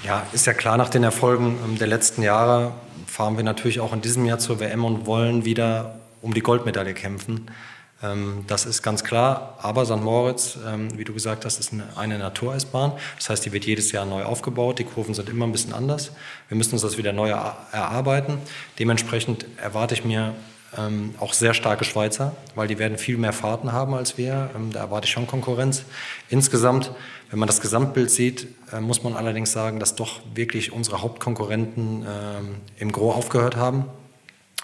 Ja, 0.04 0.26
ist 0.32 0.46
ja 0.46 0.52
klar, 0.52 0.76
nach 0.76 0.88
den 0.88 1.02
Erfolgen 1.02 1.58
ähm, 1.64 1.78
der 1.78 1.86
letzten 1.86 2.22
Jahre 2.22 2.72
fahren 3.14 3.36
wir 3.36 3.44
natürlich 3.44 3.78
auch 3.78 3.92
in 3.92 4.00
diesem 4.00 4.24
Jahr 4.24 4.40
zur 4.40 4.58
WM 4.58 4.84
und 4.84 5.06
wollen 5.06 5.44
wieder 5.44 6.00
um 6.20 6.34
die 6.34 6.40
Goldmedaille 6.40 6.94
kämpfen. 6.94 7.48
Ähm, 8.02 8.44
das 8.48 8.66
ist 8.66 8.82
ganz 8.82 9.04
klar. 9.04 9.56
Aber 9.62 9.84
St. 9.84 10.02
Moritz, 10.02 10.58
ähm, 10.66 10.98
wie 10.98 11.04
du 11.04 11.14
gesagt 11.14 11.44
hast, 11.44 11.60
ist 11.60 11.72
eine 11.94 12.18
Natureisbahn. 12.18 12.90
Das 13.16 13.30
heißt, 13.30 13.46
die 13.46 13.52
wird 13.52 13.66
jedes 13.66 13.92
Jahr 13.92 14.04
neu 14.04 14.24
aufgebaut. 14.24 14.80
Die 14.80 14.84
Kurven 14.84 15.14
sind 15.14 15.28
immer 15.28 15.46
ein 15.46 15.52
bisschen 15.52 15.72
anders. 15.72 16.10
Wir 16.48 16.56
müssen 16.56 16.72
uns 16.72 16.82
das 16.82 16.98
wieder 16.98 17.12
neu 17.12 17.28
erarbeiten. 17.30 18.38
Dementsprechend 18.80 19.46
erwarte 19.62 19.94
ich 19.94 20.04
mir 20.04 20.34
ähm, 20.78 21.14
auch 21.20 21.32
sehr 21.32 21.54
starke 21.54 21.84
Schweizer, 21.84 22.34
weil 22.54 22.68
die 22.68 22.78
werden 22.78 22.98
viel 22.98 23.16
mehr 23.16 23.32
Fahrten 23.32 23.72
haben 23.72 23.94
als 23.94 24.18
wir. 24.18 24.50
Ähm, 24.54 24.72
da 24.72 24.80
erwarte 24.80 25.06
ich 25.06 25.12
schon 25.12 25.26
Konkurrenz. 25.26 25.84
Insgesamt, 26.28 26.92
wenn 27.30 27.38
man 27.38 27.46
das 27.46 27.60
Gesamtbild 27.60 28.10
sieht, 28.10 28.48
äh, 28.72 28.80
muss 28.80 29.02
man 29.02 29.14
allerdings 29.14 29.52
sagen, 29.52 29.80
dass 29.80 29.94
doch 29.94 30.20
wirklich 30.34 30.72
unsere 30.72 31.02
Hauptkonkurrenten 31.02 32.06
ähm, 32.06 32.56
im 32.78 32.92
Gros 32.92 33.14
aufgehört 33.14 33.56
haben 33.56 33.86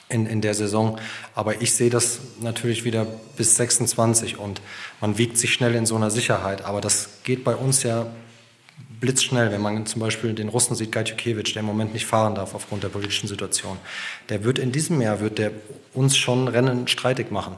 in, 0.08 0.26
in 0.26 0.40
der 0.40 0.54
Saison. 0.54 0.98
Aber 1.34 1.62
ich 1.62 1.74
sehe 1.74 1.90
das 1.90 2.20
natürlich 2.40 2.84
wieder 2.84 3.06
bis 3.36 3.56
26 3.56 4.38
und 4.38 4.60
man 5.00 5.18
wiegt 5.18 5.38
sich 5.38 5.52
schnell 5.52 5.74
in 5.74 5.86
so 5.86 5.96
einer 5.96 6.10
Sicherheit. 6.10 6.64
Aber 6.64 6.80
das 6.80 7.08
geht 7.24 7.44
bei 7.44 7.54
uns 7.54 7.82
ja 7.82 8.06
blitzschnell, 9.00 9.50
wenn 9.50 9.62
man 9.62 9.86
zum 9.86 10.00
Beispiel 10.00 10.34
den 10.34 10.48
Russen 10.48 10.76
sieht, 10.76 10.92
Gajtukewitsch, 10.92 11.54
der 11.54 11.60
im 11.60 11.66
Moment 11.66 11.92
nicht 11.94 12.06
fahren 12.06 12.34
darf 12.34 12.54
aufgrund 12.54 12.82
der 12.84 12.88
politischen 12.88 13.28
Situation. 13.28 13.78
Der 14.28 14.44
wird 14.44 14.58
in 14.58 14.72
diesem 14.72 15.00
Jahr, 15.00 15.20
wird 15.20 15.38
der 15.38 15.52
uns 15.94 16.16
schon 16.16 16.48
Rennen 16.48 16.86
streitig 16.86 17.30
machen. 17.30 17.56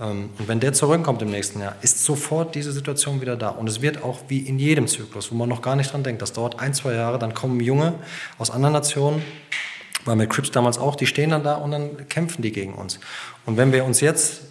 Ähm, 0.00 0.30
und 0.38 0.48
wenn 0.48 0.60
der 0.60 0.72
zurückkommt 0.72 1.22
im 1.22 1.30
nächsten 1.30 1.60
Jahr, 1.60 1.76
ist 1.82 2.04
sofort 2.04 2.54
diese 2.54 2.72
Situation 2.72 3.20
wieder 3.20 3.36
da. 3.36 3.48
Und 3.48 3.68
es 3.68 3.80
wird 3.80 4.02
auch 4.02 4.20
wie 4.28 4.40
in 4.40 4.58
jedem 4.58 4.86
Zyklus, 4.86 5.32
wo 5.32 5.34
man 5.34 5.48
noch 5.48 5.62
gar 5.62 5.76
nicht 5.76 5.92
dran 5.92 6.02
denkt, 6.02 6.22
das 6.22 6.32
dauert 6.32 6.60
ein, 6.60 6.74
zwei 6.74 6.94
Jahre, 6.94 7.18
dann 7.18 7.34
kommen 7.34 7.60
Junge 7.60 7.94
aus 8.38 8.50
anderen 8.50 8.74
Nationen, 8.74 9.22
war 10.04 10.16
mit 10.16 10.30
Crips 10.30 10.50
damals 10.50 10.78
auch, 10.78 10.96
die 10.96 11.06
stehen 11.06 11.30
dann 11.30 11.44
da 11.44 11.54
und 11.54 11.70
dann 11.70 12.08
kämpfen 12.08 12.42
die 12.42 12.52
gegen 12.52 12.74
uns. 12.74 12.98
Und 13.46 13.56
wenn 13.56 13.72
wir 13.72 13.84
uns 13.84 14.00
jetzt 14.00 14.42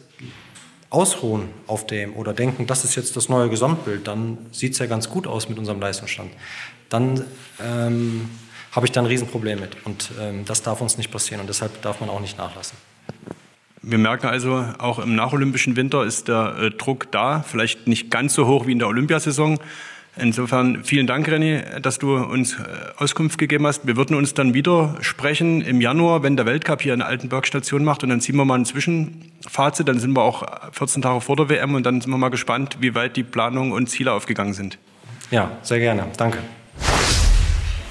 ausruhen 0.92 1.50
auf 1.68 1.88
dem 1.88 2.16
oder 2.16 2.34
denken, 2.34 2.68
das 2.68 2.84
ist 2.84 2.96
jetzt 2.96 3.16
das 3.16 3.30
neue 3.30 3.50
Gesamtbild, 3.50 4.08
dann 4.08 4.38
sieht 4.52 4.74
es 4.74 4.80
ja 4.80 4.86
ganz 4.86 5.10
gut 5.10 5.26
aus 5.26 5.50
mit 5.50 5.58
unserem 5.58 5.80
Leistungsstand. 5.80 6.32
Dann 6.90 7.26
ähm, 7.64 8.30
habe 8.72 8.86
ich 8.86 8.92
da 8.92 9.02
ein 9.02 9.06
Riesenproblem 9.06 9.60
mit. 9.60 9.78
Und 9.86 10.12
ähm, 10.20 10.46
das 10.46 10.62
darf 10.62 10.82
uns 10.82 10.98
nicht 10.98 11.12
passieren 11.12 11.42
und 11.42 11.48
deshalb 11.48 11.82
darf 11.82 12.00
man 12.02 12.10
auch 12.10 12.20
nicht 12.20 12.38
nachlassen. 12.38 12.78
Wir 13.82 13.98
merken 13.98 14.28
also, 14.28 14.64
auch 14.78 15.00
im 15.00 15.16
nacholympischen 15.16 15.76
Winter 15.76 16.04
ist 16.04 16.28
der 16.28 16.56
äh, 16.60 16.70
Druck 16.70 17.12
da, 17.12 17.42
vielleicht 17.42 17.88
nicht 17.88 18.12
ganz 18.12 18.36
so 18.36 18.46
hoch 18.46 18.68
wie 18.68 18.74
in 18.74 18.80
der 18.80 18.88
Olympiasaison. 18.88 19.60
Insofern 20.18 20.84
vielen 20.84 21.08
Dank, 21.08 21.28
René, 21.30 21.80
dass 21.80 21.98
du 21.98 22.18
uns 22.18 22.56
äh, 22.56 22.64
Auskunft 22.98 23.38
gegeben 23.38 23.66
hast. 23.66 23.88
Wir 23.88 23.96
würden 23.96 24.16
uns 24.16 24.34
dann 24.34 24.54
wieder 24.54 24.98
sprechen 25.00 25.62
im 25.62 25.80
Januar, 25.80 26.22
wenn 26.22 26.36
der 26.36 26.46
Weltcup 26.46 26.82
hier 26.82 26.94
in 26.94 27.02
Altenberg 27.02 27.48
Station 27.48 27.86
macht 27.86 28.04
und 28.04 28.10
dann 28.10 28.20
ziehen 28.20 28.36
wir 28.36 28.44
mal 28.44 28.60
ein 28.60 28.66
Zwischenfazit. 28.66 29.88
Dann 29.88 30.00
sind 30.00 30.12
wir 30.12 30.22
auch 30.22 30.46
14 30.74 31.02
Tage 31.02 31.22
vor 31.22 31.38
der 31.38 31.50
WM 31.50 31.76
und 31.76 31.86
dann 31.86 32.02
sind 32.02 32.12
wir 32.12 32.18
mal 32.18 32.30
gespannt, 32.30 32.78
wie 32.82 32.94
weit 32.94 33.16
die 33.16 33.24
Planungen 33.24 33.72
und 33.72 33.88
Ziele 33.88 34.12
aufgegangen 34.12 34.54
sind. 34.54 34.78
Ja, 35.32 35.52
sehr 35.62 35.80
gerne. 35.80 36.08
Danke. 36.18 36.40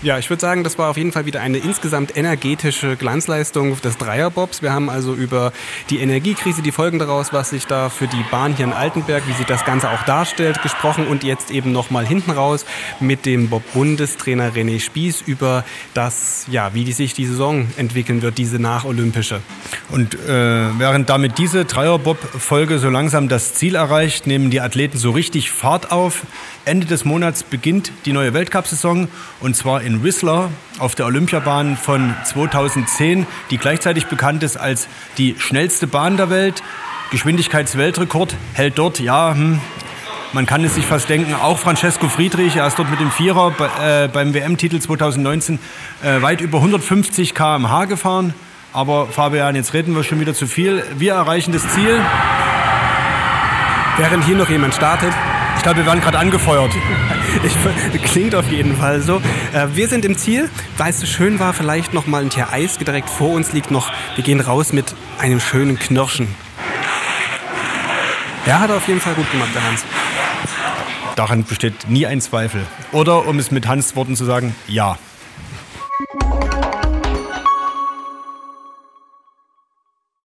Ja, 0.03 0.19
ich 0.19 0.31
würde 0.31 0.41
sagen, 0.41 0.65
das 0.65 0.79
war 0.79 0.89
auf 0.89 0.97
jeden 0.97 1.13
Fall 1.13 1.27
wieder 1.27 1.43
eine 1.43 1.59
insgesamt 1.59 2.17
energetische 2.17 2.97
Glanzleistung 2.97 3.79
des 3.83 3.99
Dreierbobs. 3.99 4.63
Wir 4.63 4.73
haben 4.73 4.89
also 4.89 5.13
über 5.13 5.53
die 5.91 5.99
Energiekrise, 5.99 6.63
die 6.63 6.73
Folgen 6.73 6.99
daraus, 6.99 7.35
was 7.35 7.51
sich 7.51 7.67
da 7.67 7.91
für 7.91 8.07
die 8.07 8.25
Bahn 8.31 8.57
hier 8.57 8.65
in 8.65 8.73
Altenberg, 8.73 9.29
wie 9.29 9.35
sich 9.35 9.45
das 9.45 9.67
Ganze 9.67 9.91
auch 9.91 10.03
darstellt, 10.05 10.63
gesprochen 10.63 11.07
und 11.07 11.23
jetzt 11.23 11.51
eben 11.51 11.73
nochmal 11.73 12.07
hinten 12.07 12.31
raus 12.31 12.65
mit 12.99 13.27
dem 13.27 13.51
Bob-Bundestrainer 13.51 14.53
René 14.53 14.81
Spieß 14.81 15.21
über 15.27 15.67
das, 15.93 16.47
ja, 16.51 16.73
wie 16.73 16.85
die 16.85 16.93
sich 16.93 17.13
die 17.13 17.27
Saison 17.27 17.67
entwickeln 17.77 18.23
wird, 18.23 18.39
diese 18.39 18.59
nacholympische. 18.59 19.43
Und 19.91 20.15
äh, 20.15 20.79
während 20.79 21.11
damit 21.11 21.37
diese 21.37 21.67
Dreierbob-Folge 21.67 22.79
so 22.79 22.89
langsam 22.89 23.29
das 23.29 23.53
Ziel 23.53 23.75
erreicht, 23.75 24.27
nehmen 24.27 24.49
die 24.49 24.63
Athleten 24.63 24.97
so 24.97 25.11
richtig 25.11 25.51
Fahrt 25.51 25.93
auf. 25.93 26.23
Ende 26.65 26.87
des 26.87 27.05
Monats 27.05 27.43
beginnt 27.43 27.93
die 28.07 28.15
neue 28.15 28.33
Weltcup-Saison 28.33 29.09
und 29.41 29.57
zwar 29.57 29.83
in 29.83 29.90
Whistler 30.03 30.51
auf 30.79 30.95
der 30.95 31.07
Olympiabahn 31.07 31.77
von 31.77 32.15
2010, 32.25 33.27
die 33.51 33.59
gleichzeitig 33.59 34.07
bekannt 34.07 34.43
ist 34.43 34.57
als 34.57 34.89
die 35.19 35.35
schnellste 35.39 35.87
Bahn 35.87 36.17
der 36.17 36.31
Welt. 36.31 36.63
Geschwindigkeitsweltrekord 37.11 38.37
hält 38.55 38.79
dort, 38.79 39.01
ja, 39.01 39.35
hm, 39.35 39.61
man 40.33 40.47
kann 40.47 40.63
es 40.63 40.77
sich 40.77 40.87
fast 40.87 41.09
denken, 41.09 41.35
auch 41.35 41.59
Francesco 41.59 42.09
Friedrich, 42.09 42.57
er 42.57 42.67
ist 42.67 42.79
dort 42.79 42.89
mit 42.89 43.01
dem 43.01 43.11
Vierer 43.11 43.53
äh, 43.83 44.09
beim 44.09 44.33
WM-Titel 44.33 44.79
2019 44.79 45.59
äh, 46.03 46.23
weit 46.23 46.41
über 46.41 46.59
150 46.59 47.35
km/h 47.35 47.87
gefahren. 47.87 48.33
Aber 48.73 49.09
Fabian, 49.09 49.57
jetzt 49.57 49.75
reden 49.75 49.97
wir 49.97 50.05
schon 50.05 50.21
wieder 50.21 50.33
zu 50.33 50.47
viel. 50.47 50.85
Wir 50.97 51.15
erreichen 51.15 51.53
das 51.53 51.69
Ziel. 51.75 52.01
Während 53.97 54.25
hier 54.25 54.37
noch 54.37 54.49
jemand 54.49 54.75
startet, 54.75 55.13
ich 55.57 55.63
glaube, 55.63 55.79
wir 55.79 55.87
werden 55.87 56.01
gerade 56.01 56.19
angefeuert. 56.19 56.71
Ich, 57.43 58.03
klingt 58.03 58.35
auf 58.35 58.51
jeden 58.51 58.77
Fall 58.77 59.01
so. 59.01 59.17
Äh, 59.53 59.69
wir 59.75 59.89
sind 59.89 60.05
im 60.05 60.17
Ziel. 60.17 60.49
Weil 60.77 60.91
es 60.91 61.01
so 61.01 61.07
schön 61.07 61.39
war, 61.39 61.53
vielleicht 61.53 61.95
noch 61.95 62.07
mal 62.07 62.23
ein 62.23 62.31
Tier 62.31 62.53
Eis. 62.53 62.79
Direkt 62.79 63.11
vor 63.11 63.31
uns 63.31 63.53
liegt 63.53 63.71
noch. 63.71 63.93
Wir 64.15 64.25
gehen 64.25 64.41
raus 64.41 64.73
mit 64.73 64.95
einem 65.19 65.41
schönen 65.41 65.79
Knirschen. 65.79 66.29
Ja, 68.47 68.61
hat 68.61 68.71
er 68.71 68.77
auf 68.77 68.89
jeden 68.89 69.01
Fall 69.01 69.15
gut 69.15 69.31
gemacht, 69.31 69.51
der 69.55 69.63
Hans. 69.63 69.85
Daran 71.17 71.45
besteht 71.45 71.89
nie 71.89 72.07
ein 72.07 72.21
Zweifel. 72.21 72.67
Oder, 72.93 73.27
um 73.27 73.39
es 73.39 73.51
mit 73.51 73.67
Hans 73.69 73.95
Worten 73.97 74.17
zu 74.17 74.25
sagen, 74.25 74.55
ja. 74.67 74.99